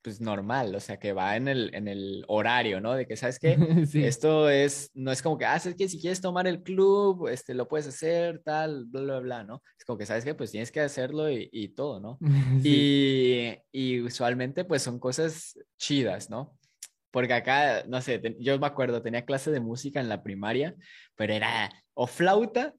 pues 0.02 0.20
normal, 0.20 0.74
o 0.74 0.80
sea, 0.80 0.98
que 0.98 1.12
va 1.12 1.37
en 1.37 1.46
el, 1.46 1.70
en 1.74 1.87
el 1.87 2.24
horario, 2.26 2.80
¿no? 2.80 2.94
De 2.94 3.06
que, 3.06 3.16
¿sabes 3.16 3.38
qué? 3.38 3.56
Sí. 3.87 4.04
Esto 4.04 4.50
es, 4.50 4.90
no 4.94 5.12
es 5.12 5.22
como 5.22 5.38
que, 5.38 5.44
ah, 5.44 5.56
es 5.56 5.74
que 5.76 5.88
si 5.88 6.00
quieres 6.00 6.20
tomar 6.20 6.46
el 6.46 6.62
club, 6.62 7.28
este, 7.28 7.54
lo 7.54 7.68
puedes 7.68 7.87
hacer, 7.87 8.40
tal, 8.44 8.85
bla, 8.87 9.02
bla, 9.02 9.20
bla, 9.20 9.44
¿no? 9.44 9.62
Es 9.78 9.85
como 9.85 9.98
que, 9.98 10.06
¿sabes 10.06 10.24
qué? 10.24 10.35
Pues 10.35 10.50
tienes 10.50 10.72
que 10.72 10.80
hacerlo 10.80 11.30
y, 11.30 11.48
y 11.52 11.68
todo, 11.68 12.00
¿no? 12.00 12.18
Sí. 12.62 13.58
Y, 13.72 13.94
y 13.94 14.00
usualmente, 14.00 14.64
pues 14.64 14.82
son 14.82 14.98
cosas 14.98 15.56
chidas, 15.78 16.30
¿no? 16.30 16.58
Porque 17.12 17.35
acá, 17.35 17.85
no 17.87 18.00
sé, 18.00 18.20
yo 18.40 18.58
me 18.58 18.66
acuerdo, 18.66 19.02
tenía 19.02 19.24
clase 19.24 19.50
de 19.50 19.61
música 19.61 20.00
en 20.00 20.08
la 20.08 20.22
primaria, 20.22 20.74
pero 21.14 21.35
era 21.35 21.70
o 21.94 22.06
flauta 22.06 22.74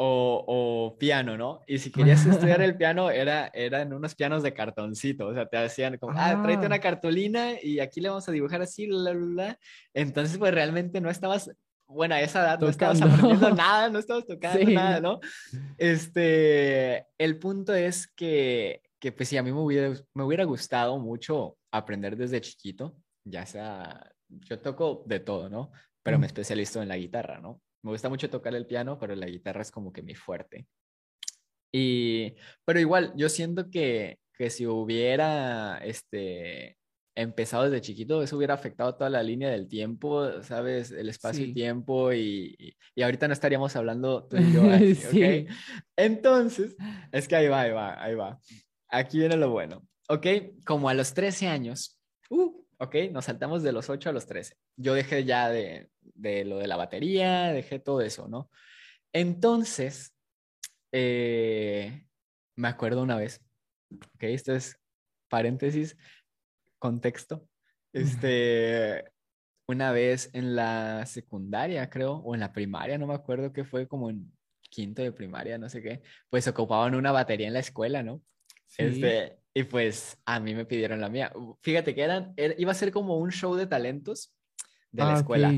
o, 0.00 0.44
o 0.46 0.96
piano, 0.98 1.36
¿no? 1.36 1.62
Y 1.66 1.78
si 1.78 1.90
querías 1.90 2.24
estudiar 2.24 2.62
el 2.62 2.76
piano, 2.78 3.10
era, 3.10 3.48
eran 3.52 3.92
unos 3.92 4.14
pianos 4.14 4.42
de 4.44 4.54
cartoncito, 4.54 5.26
o 5.26 5.34
sea, 5.34 5.46
te 5.46 5.56
hacían 5.56 5.98
como, 5.98 6.12
ah, 6.16 6.40
tráete 6.40 6.66
una 6.66 6.76
Ah. 6.76 6.80
cartulina 6.80 7.54
y 7.62 7.80
aquí 7.80 8.00
le 8.00 8.08
vamos 8.08 8.28
a 8.28 8.32
dibujar 8.32 8.62
así, 8.62 8.86
bla, 8.86 9.10
bla, 9.12 9.26
bla. 9.26 9.58
Entonces, 9.94 10.38
pues 10.38 10.54
realmente 10.54 11.00
no 11.00 11.10
estabas, 11.10 11.50
bueno, 11.88 12.14
a 12.14 12.20
esa 12.20 12.42
edad 12.42 12.60
no 12.60 12.68
estabas 12.68 13.02
aprendiendo 13.02 13.50
nada, 13.54 13.88
no 13.90 13.98
estabas 13.98 14.24
tocando 14.26 14.58
Sí. 14.64 14.72
nada, 14.74 15.00
¿no? 15.00 15.18
Este, 15.78 17.06
el 17.18 17.38
punto 17.38 17.74
es 17.74 18.06
que, 18.06 18.82
que 19.00 19.10
pues 19.10 19.28
sí, 19.28 19.36
a 19.36 19.42
mí 19.42 19.52
me 19.52 19.60
hubiera, 19.60 19.94
me 20.14 20.22
hubiera 20.22 20.44
gustado 20.44 20.98
mucho 20.98 21.56
aprender 21.72 22.16
desde 22.16 22.40
chiquito, 22.40 22.96
ya 23.24 23.46
sea, 23.46 24.12
yo 24.28 24.58
toco 24.60 25.02
de 25.06 25.20
todo, 25.20 25.48
¿no? 25.48 25.72
Pero 26.02 26.18
me 26.18 26.26
especializo 26.26 26.80
en 26.82 26.88
la 26.88 26.96
guitarra, 26.96 27.40
¿no? 27.40 27.60
Me 27.82 27.90
gusta 27.92 28.08
mucho 28.08 28.28
tocar 28.30 28.54
el 28.54 28.66
piano, 28.66 28.98
pero 28.98 29.14
la 29.14 29.26
guitarra 29.26 29.62
es 29.62 29.70
como 29.70 29.92
que 29.92 30.02
mi 30.02 30.14
fuerte. 30.14 30.66
Y, 31.72 32.34
pero 32.64 32.80
igual, 32.80 33.12
yo 33.16 33.28
siento 33.28 33.70
que, 33.70 34.18
que 34.36 34.50
si 34.50 34.66
hubiera, 34.66 35.78
este, 35.78 36.78
empezado 37.14 37.64
desde 37.64 37.80
chiquito, 37.80 38.22
eso 38.22 38.36
hubiera 38.36 38.54
afectado 38.54 38.94
toda 38.94 39.10
la 39.10 39.22
línea 39.22 39.50
del 39.50 39.68
tiempo, 39.68 40.42
¿sabes? 40.42 40.92
El 40.92 41.08
espacio 41.08 41.44
y 41.44 41.48
Sí. 41.48 41.54
tiempo 41.54 42.12
y, 42.12 42.56
y, 42.94 43.02
ahorita 43.02 43.26
no 43.26 43.32
estaríamos 43.32 43.74
hablando 43.76 44.26
tú 44.28 44.36
y 44.36 44.52
yo 44.52 44.62
¿ok? 44.64 44.94
Sí. 45.10 45.46
Entonces, 45.96 46.76
es 47.12 47.26
que 47.26 47.36
ahí 47.36 47.48
va, 47.48 47.62
ahí 47.62 47.72
va, 47.72 48.02
ahí 48.02 48.14
va. 48.14 48.38
Aquí 48.88 49.18
viene 49.18 49.36
lo 49.36 49.50
bueno. 49.50 49.86
¿Ok? 50.08 50.26
Como 50.64 50.88
a 50.88 50.94
los 50.94 51.12
13 51.12 51.48
años, 51.48 52.00
uh, 52.30 52.57
¿ok? 52.78 52.94
Nos 53.12 53.26
saltamos 53.26 53.62
de 53.62 53.72
los 53.72 53.90
8 53.90 54.10
a 54.10 54.12
los 54.12 54.26
13. 54.26 54.56
Yo 54.76 54.94
dejé 54.94 55.24
ya 55.24 55.48
de, 55.48 55.90
de 56.00 56.44
lo 56.44 56.58
de 56.58 56.66
la 56.66 56.76
batería, 56.76 57.52
dejé 57.52 57.78
todo 57.78 58.00
eso, 58.00 58.28
¿no? 58.28 58.50
Entonces, 59.12 60.14
eh, 60.92 62.06
me 62.56 62.68
acuerdo 62.68 63.02
una 63.02 63.16
vez, 63.16 63.40
¿ok? 63.90 64.22
Esto 64.24 64.54
es 64.54 64.78
paréntesis, 65.28 65.96
contexto. 66.78 67.48
Este, 67.94 69.02
una 69.66 69.92
vez 69.92 70.28
en 70.34 70.54
la 70.54 71.06
secundaria, 71.06 71.88
creo, 71.88 72.16
o 72.16 72.34
en 72.34 72.40
la 72.40 72.52
primaria, 72.52 72.98
no 72.98 73.06
me 73.06 73.14
acuerdo 73.14 73.50
qué 73.50 73.64
fue, 73.64 73.88
como 73.88 74.10
en 74.10 74.30
quinto 74.60 75.00
de 75.00 75.10
primaria, 75.10 75.56
no 75.56 75.70
sé 75.70 75.82
qué, 75.82 76.02
pues 76.28 76.46
ocupaban 76.46 76.94
una 76.94 77.12
batería 77.12 77.46
en 77.46 77.54
la 77.54 77.60
escuela, 77.60 78.02
¿no? 78.02 78.22
Sí. 78.66 78.82
Este, 78.82 79.38
y 79.58 79.64
pues 79.64 80.16
a 80.24 80.38
mí 80.38 80.54
me 80.54 80.64
pidieron 80.64 81.00
la 81.00 81.08
mía. 81.08 81.32
Fíjate 81.62 81.92
que 81.94 82.02
eran, 82.02 82.32
era- 82.36 82.54
iba 82.58 82.70
a 82.70 82.74
ser 82.74 82.92
como 82.92 83.16
un 83.18 83.30
show 83.32 83.56
de 83.56 83.66
talentos 83.66 84.32
de 84.92 85.02
la 85.02 85.14
Ah, 85.14 85.18
escuela. 85.18 85.52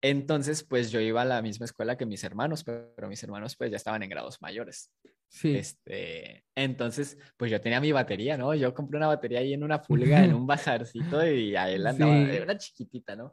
Entonces, 0.00 0.64
pues 0.64 0.90
yo 0.90 1.00
iba 1.00 1.20
a 1.22 1.24
la 1.26 1.42
misma 1.42 1.66
escuela 1.66 1.96
que 1.96 2.06
mis 2.06 2.24
hermanos, 2.24 2.64
pero, 2.64 2.92
pero 2.96 3.08
mis 3.08 3.22
hermanos 3.22 3.54
pues 3.56 3.70
ya 3.70 3.76
estaban 3.76 4.02
en 4.02 4.08
grados 4.10 4.40
mayores. 4.40 4.90
Sí. 5.28 5.54
Este, 5.56 6.44
entonces, 6.54 7.18
pues 7.36 7.50
yo 7.50 7.60
tenía 7.60 7.80
mi 7.80 7.92
batería, 7.92 8.36
¿no? 8.38 8.54
Yo 8.54 8.72
compré 8.74 8.96
una 8.96 9.06
batería 9.08 9.40
ahí 9.40 9.52
en 9.52 9.62
una 9.64 9.82
pulga, 9.82 10.24
en 10.24 10.32
un 10.34 10.46
bazarcito 10.46 11.24
y 11.26 11.54
ahí 11.54 11.76
la 11.78 11.90
andaba, 11.90 12.12
Sí. 12.24 12.30
era 12.36 12.56
chiquitita, 12.56 13.16
¿no? 13.16 13.32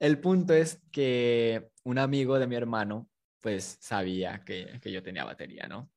El 0.00 0.18
punto 0.18 0.54
es 0.54 0.80
que 0.90 1.68
un 1.84 1.98
amigo 1.98 2.38
de 2.38 2.46
mi 2.48 2.56
hermano, 2.56 3.08
pues 3.40 3.78
sabía 3.80 4.42
que, 4.44 4.80
que 4.82 4.90
yo 4.90 5.02
tenía 5.02 5.24
batería, 5.24 5.66
¿no? 5.68 5.88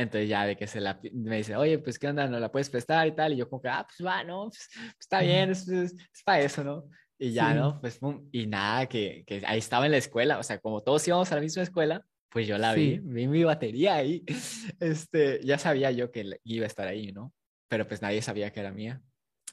Entonces 0.00 0.28
ya 0.28 0.46
de 0.46 0.56
que 0.56 0.66
se 0.66 0.80
la, 0.80 1.00
me 1.12 1.38
dice, 1.38 1.56
oye, 1.56 1.78
pues 1.78 1.98
qué 1.98 2.08
onda, 2.08 2.26
¿no 2.26 2.38
la 2.38 2.50
puedes 2.50 2.70
prestar 2.70 3.06
y 3.06 3.12
tal? 3.12 3.32
Y 3.32 3.36
yo 3.36 3.48
como 3.48 3.62
que, 3.62 3.68
ah, 3.68 3.86
pues 3.86 4.06
va, 4.06 4.24
¿no? 4.24 4.48
Pues, 4.48 4.68
pues, 4.74 4.94
está 4.98 5.20
bien, 5.20 5.50
es, 5.50 5.68
es, 5.68 5.94
para 6.24 6.40
eso, 6.40 6.64
¿no? 6.64 6.84
Y 7.18 7.32
ya, 7.32 7.50
Sí. 7.50 7.58
¿no? 7.58 7.80
Pues, 7.80 8.00
y 8.32 8.46
nada, 8.46 8.86
que, 8.86 9.24
que 9.26 9.42
ahí 9.46 9.58
estaba 9.58 9.86
en 9.86 9.92
la 9.92 9.98
escuela, 9.98 10.38
o 10.38 10.42
sea, 10.42 10.58
como 10.58 10.82
todos 10.82 11.06
íbamos 11.06 11.30
a 11.30 11.34
la 11.34 11.40
misma 11.42 11.62
escuela, 11.62 12.04
pues 12.30 12.46
yo 12.46 12.56
la 12.58 12.72
vi, 12.74 12.96
Sí. 12.96 13.00
vi 13.02 13.26
mi 13.26 13.44
batería 13.44 13.96
ahí. 13.96 14.24
Este, 14.80 15.40
ya 15.44 15.58
sabía 15.58 15.90
yo 15.90 16.10
que 16.10 16.38
iba 16.44 16.64
a 16.64 16.66
estar 16.68 16.88
ahí, 16.88 17.12
¿no? 17.12 17.32
Pero 17.68 17.86
pues 17.86 18.00
nadie 18.02 18.22
sabía 18.22 18.52
que 18.52 18.60
era 18.60 18.72
mía. 18.72 19.02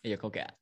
Y 0.04 0.10
yo 0.12 0.20
como 0.20 0.32
que, 0.32 0.42
ah, 0.42 0.58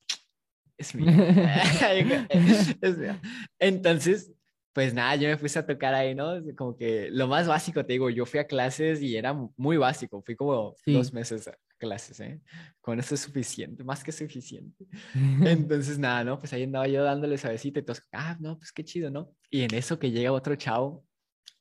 es 0.77 0.95
mía. 0.95 1.05
es 2.81 2.97
mía. 2.97 3.21
Entonces, 3.59 4.31
pues 4.75 4.93
nada, 4.93 5.15
yo 5.15 5.29
me 5.29 5.37
puse 5.37 5.57
a 5.57 5.65
tocar 5.65 5.93
ahí, 5.93 6.13
¿no? 6.13 6.33
Como 6.57 6.75
que 6.75 7.09
lo 7.09 7.27
más 7.27 7.47
básico, 7.47 7.85
te 7.85 7.93
digo, 7.93 8.09
yo 8.09 8.25
fui 8.25 8.41
a 8.41 8.45
clases 8.45 9.01
y 9.01 9.15
era 9.15 9.33
muy 9.55 9.77
básico, 9.77 10.21
fui 10.21 10.35
como 10.35 10.73
Sí. 10.75 10.91
dos 10.91 11.13
meses 11.13 11.47
a 11.47 11.57
clases, 11.77 12.19
¿eh? 12.19 12.41
Con 12.81 12.99
eso 12.99 13.15
es 13.15 13.21
suficiente, 13.21 13.85
más 13.85 14.03
que 14.03 14.11
suficiente. 14.11 14.85
Entonces, 15.71 15.97
nada, 15.97 16.25
¿no? 16.25 16.37
Pues 16.39 16.51
ahí 16.51 16.63
andaba 16.63 16.87
yo 16.89 17.05
dándole 17.05 17.37
suavecito 17.37 17.79
y 17.79 17.83
todos, 17.83 18.03
ah, 18.11 18.35
no, 18.41 18.57
pues 18.57 18.73
qué 18.73 18.83
chido, 18.83 19.09
¿no? 19.09 19.31
Y 19.49 19.61
en 19.61 19.73
eso 19.73 19.97
que 19.97 20.11
llega 20.11 20.33
otro 20.33 20.55
chavo, 20.57 21.05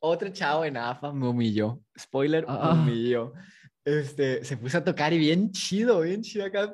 otro 0.01 0.29
chavo 0.31 0.65
en 0.65 0.77
AFA 0.77 1.13
me 1.13 1.29
humilló. 1.29 1.81
Spoiler, 1.97 2.45
me 2.49 2.53
Ah. 2.53 2.73
humilló. 2.83 3.33
Este, 3.85 4.43
se 4.45 4.57
puso 4.57 4.79
a 4.79 4.85
tocar 4.85 5.13
y 5.13 5.19
bien 5.19 5.53
chido, 5.53 6.01
bien 6.01 6.23
chido 6.23 6.47
acá. 6.47 6.73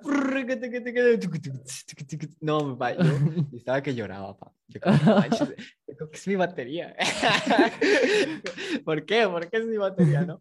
No, 2.40 2.78
pa, 2.78 2.92
yo 2.92 3.02
estaba 3.52 3.82
que 3.82 3.94
lloraba, 3.94 4.38
pa. 4.38 4.52
Yo 4.68 4.80
como, 4.80 4.96
"No 4.98 5.16
manches, 5.16 5.48
yo 5.88 5.96
creo 5.96 6.10
que 6.10 6.16
es 6.16 6.28
mi 6.28 6.36
batería. 6.36 6.94
¿Por 8.84 9.04
qué? 9.04 9.26
¿Por 9.26 9.50
qué 9.50 9.56
es 9.56 9.66
mi 9.66 9.76
batería, 9.76 10.22
no? 10.22 10.40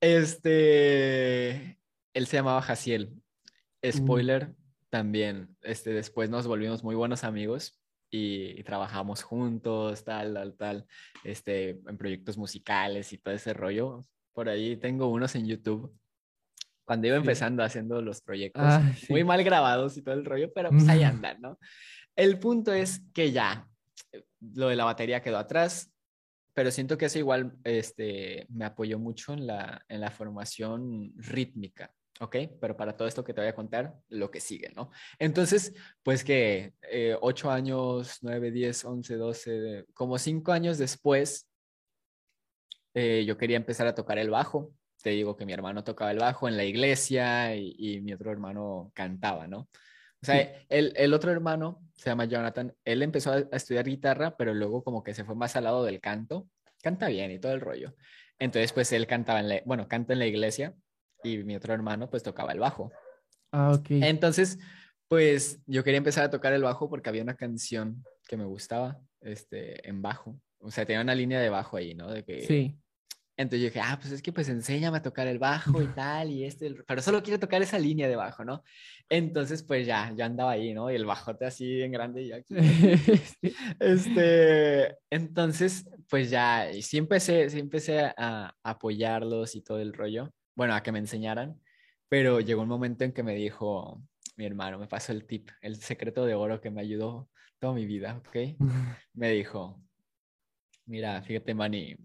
Este, 0.00 1.78
él 2.14 2.26
se 2.26 2.36
llamaba 2.36 2.62
Jaciel. 2.62 3.12
Spoiler, 3.84 4.54
también, 4.88 5.56
este, 5.62 5.90
después 5.90 6.30
nos 6.30 6.46
volvimos 6.46 6.82
muy 6.82 6.94
buenos 6.94 7.24
amigos 7.24 7.78
y, 8.10 8.58
y 8.58 8.62
trabajamos 8.62 9.22
juntos, 9.22 10.04
tal, 10.04 10.34
tal, 10.34 10.54
tal, 10.54 10.86
este, 11.24 11.80
en 11.86 11.96
proyectos 11.98 12.38
musicales 12.38 13.12
y 13.12 13.18
todo 13.18 13.34
ese 13.34 13.52
rollo. 13.52 14.02
Por 14.32 14.48
ahí 14.48 14.76
tengo 14.76 15.08
unos 15.08 15.34
en 15.34 15.46
YouTube. 15.46 15.92
Cuando 16.84 17.06
iba 17.06 17.16
Sí. 17.16 17.20
empezando 17.20 17.62
haciendo 17.62 18.00
los 18.02 18.20
proyectos, 18.20 18.62
Ah, 18.64 18.92
muy 19.08 19.22
mal 19.24 19.42
grabados 19.44 19.96
y 19.96 20.02
todo 20.02 20.14
el 20.14 20.24
rollo, 20.24 20.52
pero 20.52 20.70
pues 20.70 20.88
ahí 20.88 21.02
andan, 21.26 21.40
¿no? 21.40 21.58
El 22.16 22.38
punto 22.38 22.72
es 22.72 23.02
que 23.14 23.30
ya, 23.32 23.68
eh, 24.12 24.24
lo 24.40 24.68
de 24.68 24.76
la 24.76 24.84
batería 24.84 25.22
quedó 25.22 25.38
atrás, 25.38 25.92
pero 26.52 26.70
siento 26.72 26.98
que 26.98 27.06
eso 27.06 27.18
igual 27.18 27.52
este, 27.64 28.46
me 28.50 28.64
apoyó 28.64 28.98
mucho 28.98 29.32
en 29.32 29.46
la, 29.46 29.84
en 29.88 30.00
la 30.00 30.10
formación 30.10 31.12
rítmica, 31.16 31.94
¿ok? 32.18 32.36
Pero 32.60 32.76
para 32.76 32.96
todo 32.96 33.06
esto 33.06 33.22
que 33.22 33.32
te 33.32 33.40
voy 33.40 33.48
a 33.48 33.54
contar, 33.54 33.94
lo 34.08 34.30
que 34.32 34.40
sigue, 34.40 34.70
¿no? 34.74 34.90
Entonces, 35.20 35.72
pues 36.02 36.24
que 36.24 36.74
eh, 36.82 37.16
ocho 37.20 37.50
años, 37.52 38.18
nueve, 38.22 38.50
diez, 38.50 38.84
once, 38.84 39.14
doce, 39.16 39.86
como 39.94 40.18
cinco 40.18 40.50
años 40.50 40.76
después, 40.76 41.46
eh, 42.94 43.24
yo 43.26 43.36
quería 43.36 43.56
empezar 43.56 43.86
a 43.86 43.94
tocar 43.94 44.18
el 44.18 44.30
bajo. 44.30 44.72
Te 45.02 45.10
digo 45.10 45.36
que 45.36 45.46
mi 45.46 45.52
hermano 45.52 45.82
tocaba 45.84 46.10
el 46.10 46.18
bajo 46.18 46.48
en 46.48 46.56
la 46.56 46.64
iglesia 46.64 47.56
y, 47.56 47.74
y 47.78 48.00
mi 48.00 48.12
otro 48.12 48.30
hermano 48.30 48.92
cantaba, 48.94 49.46
¿no? 49.46 49.60
O 50.22 50.26
sea, 50.26 50.36
Sí. 50.42 50.66
el, 50.68 50.92
el 50.96 51.14
otro 51.14 51.30
hermano 51.32 51.82
se 51.94 52.10
llama 52.10 52.26
Jonathan, 52.26 52.74
él 52.84 53.02
empezó 53.02 53.32
a, 53.32 53.36
a 53.36 53.56
estudiar 53.56 53.86
guitarra, 53.86 54.36
pero 54.36 54.52
luego 54.52 54.84
como 54.84 55.02
que 55.02 55.14
se 55.14 55.24
fue 55.24 55.34
más 55.34 55.56
al 55.56 55.64
lado 55.64 55.84
del 55.84 56.00
canto. 56.00 56.46
Canta 56.82 57.08
bien 57.08 57.30
y 57.30 57.38
todo 57.38 57.52
el 57.52 57.60
rollo. 57.60 57.94
Entonces, 58.38 58.72
pues 58.72 58.92
él 58.92 59.06
cantaba 59.06 59.40
en 59.40 59.48
la, 59.48 59.62
bueno, 59.64 59.88
canta 59.88 60.12
en 60.12 60.18
la 60.18 60.26
iglesia 60.26 60.74
y 61.22 61.38
mi 61.44 61.56
otro 61.56 61.72
hermano 61.74 62.08
pues 62.10 62.22
tocaba 62.22 62.52
el 62.52 62.58
bajo. 62.58 62.90
Ah, 63.52 63.72
ok. 63.72 63.86
Entonces, 63.90 64.58
pues 65.08 65.60
yo 65.66 65.84
quería 65.84 65.98
empezar 65.98 66.24
a 66.24 66.30
tocar 66.30 66.52
el 66.52 66.62
bajo 66.62 66.88
porque 66.88 67.08
había 67.08 67.22
una 67.22 67.36
canción 67.36 68.04
que 68.26 68.36
me 68.36 68.44
gustaba, 68.44 69.00
este, 69.22 69.88
en 69.88 70.02
bajo. 70.02 70.38
O 70.60 70.70
sea, 70.70 70.84
tenía 70.86 71.00
una 71.02 71.14
línea 71.14 71.40
de 71.40 71.48
bajo 71.48 71.76
ahí, 71.76 71.94
¿no? 71.94 72.10
De 72.10 72.22
que, 72.24 72.42
Sí. 72.46 72.76
entonces 73.36 73.60
yo 73.60 73.66
dije, 73.68 73.80
ah, 73.82 73.98
pues 74.00 74.12
es 74.12 74.20
que 74.22 74.32
pues 74.32 74.48
enséñame 74.50 74.98
a 74.98 75.02
tocar 75.02 75.26
el 75.26 75.38
bajo 75.38 75.80
y 75.82 75.86
tal, 75.88 76.30
y 76.30 76.44
este, 76.44 76.74
pero 76.86 77.00
solo 77.00 77.22
quiero 77.22 77.40
tocar 77.40 77.62
esa 77.62 77.78
línea 77.78 78.08
de 78.08 78.16
bajo, 78.16 78.44
¿no? 78.44 78.62
Entonces, 79.08 79.62
pues 79.62 79.86
ya, 79.86 80.12
ya 80.14 80.26
andaba 80.26 80.52
ahí, 80.52 80.74
¿no? 80.74 80.90
Y 80.90 80.94
el 80.96 81.06
bajote 81.06 81.46
así 81.46 81.80
en 81.82 81.92
grande 81.92 82.22
y 82.22 82.28
yo 82.28 82.36
aquí. 82.36 82.54
Este, 83.80 84.96
entonces, 85.10 85.88
pues 86.08 86.30
ya, 86.30 86.70
y 86.70 86.82
sí 86.82 86.98
empecé, 86.98 87.48
sí 87.50 87.58
empecé 87.58 88.12
a 88.16 88.54
apoyarlos 88.62 89.54
y 89.54 89.62
todo 89.62 89.80
el 89.80 89.92
rollo, 89.94 90.32
bueno, 90.54 90.74
a 90.74 90.82
que 90.82 90.92
me 90.92 90.98
enseñaran, 90.98 91.58
pero 92.08 92.40
llegó 92.40 92.62
un 92.62 92.68
momento 92.68 93.04
en 93.04 93.12
que 93.12 93.22
me 93.22 93.34
dijo, 93.34 94.02
mi 94.36 94.44
hermano, 94.44 94.78
me 94.78 94.86
pasó 94.86 95.12
el 95.12 95.24
tip, 95.26 95.48
el 95.62 95.76
secreto 95.76 96.26
de 96.26 96.34
oro 96.34 96.60
que 96.60 96.70
me 96.70 96.80
ayudó 96.82 97.28
toda 97.58 97.72
mi 97.74 97.86
vida, 97.86 98.18
¿ok? 98.18 98.36
Me 99.14 99.30
dijo, 99.30 99.80
mira, 100.90 101.22
fíjate, 101.22 101.54
Manny, 101.54 101.96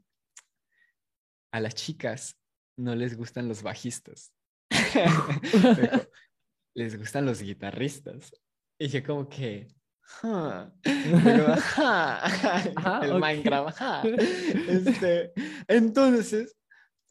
a 1.51 1.59
las 1.59 1.73
chicas 1.73 2.39
no 2.77 2.95
les 2.95 3.17
gustan 3.17 3.47
los 3.47 3.63
bajistas. 3.63 4.31
Les 6.77 6.97
gustan 6.97 7.25
los 7.25 7.41
guitarristas. 7.41 8.33
Y 8.77 8.89
yo 8.89 9.01
como 9.01 9.29
que, 9.29 9.69
el 13.01 13.13
Minecraft. 13.19 13.79
Este, 14.67 15.31
entonces, 15.69 16.57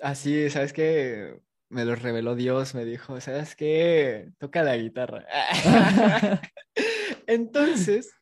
así, 0.00 0.50
¿sabes 0.50 0.74
qué? 0.74 1.40
Me 1.70 1.86
lo 1.86 1.94
reveló 1.94 2.34
Dios, 2.34 2.74
me 2.74 2.84
dijo, 2.84 3.18
¿sabes 3.22 3.56
qué? 3.56 4.30
Toca 4.38 4.62
la 4.62 4.76
guitarra. 4.76 5.26
entonces, 7.26 8.14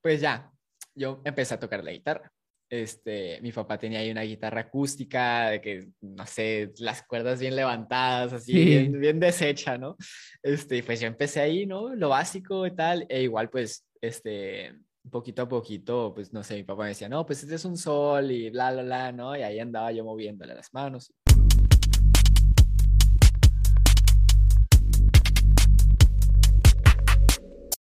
pues 0.00 0.20
ya, 0.20 0.52
yo 0.94 1.20
empecé 1.24 1.54
a 1.54 1.60
tocar 1.60 1.82
la 1.82 1.90
guitarra. 1.90 2.32
Este, 2.68 3.40
mi 3.42 3.52
papá 3.52 3.78
tenía 3.78 4.00
ahí 4.00 4.10
una 4.10 4.22
guitarra 4.22 4.62
acústica, 4.62 5.50
de 5.50 5.60
que, 5.60 5.88
no 6.00 6.26
sé, 6.26 6.72
las 6.78 7.02
cuerdas 7.04 7.40
bien 7.40 7.54
levantadas, 7.54 8.32
así, 8.32 8.52
bien, 8.52 9.00
bien 9.00 9.20
deshecha, 9.20 9.78
¿no? 9.78 9.96
Este, 10.42 10.82
pues 10.82 11.00
yo 11.00 11.06
empecé 11.06 11.40
ahí, 11.40 11.66
¿no? 11.66 11.94
Lo 11.94 12.08
básico 12.08 12.66
y 12.66 12.74
tal, 12.74 13.06
e 13.08 13.22
igual, 13.22 13.50
pues, 13.50 13.86
este, 14.00 14.74
poquito 15.10 15.42
a 15.42 15.48
poquito, 15.48 16.12
pues, 16.14 16.32
no 16.32 16.42
sé, 16.42 16.56
mi 16.56 16.64
papá 16.64 16.82
me 16.82 16.88
decía, 16.88 17.08
no, 17.08 17.24
pues 17.24 17.42
este 17.42 17.54
es 17.54 17.64
un 17.64 17.76
sol 17.76 18.30
y 18.30 18.50
bla, 18.50 18.72
bla, 18.72 18.82
bla, 18.82 19.12
¿no? 19.12 19.36
Y 19.36 19.42
ahí 19.42 19.58
andaba 19.60 19.92
yo 19.92 20.04
moviéndole 20.04 20.54
las 20.54 20.72
manos. 20.74 21.12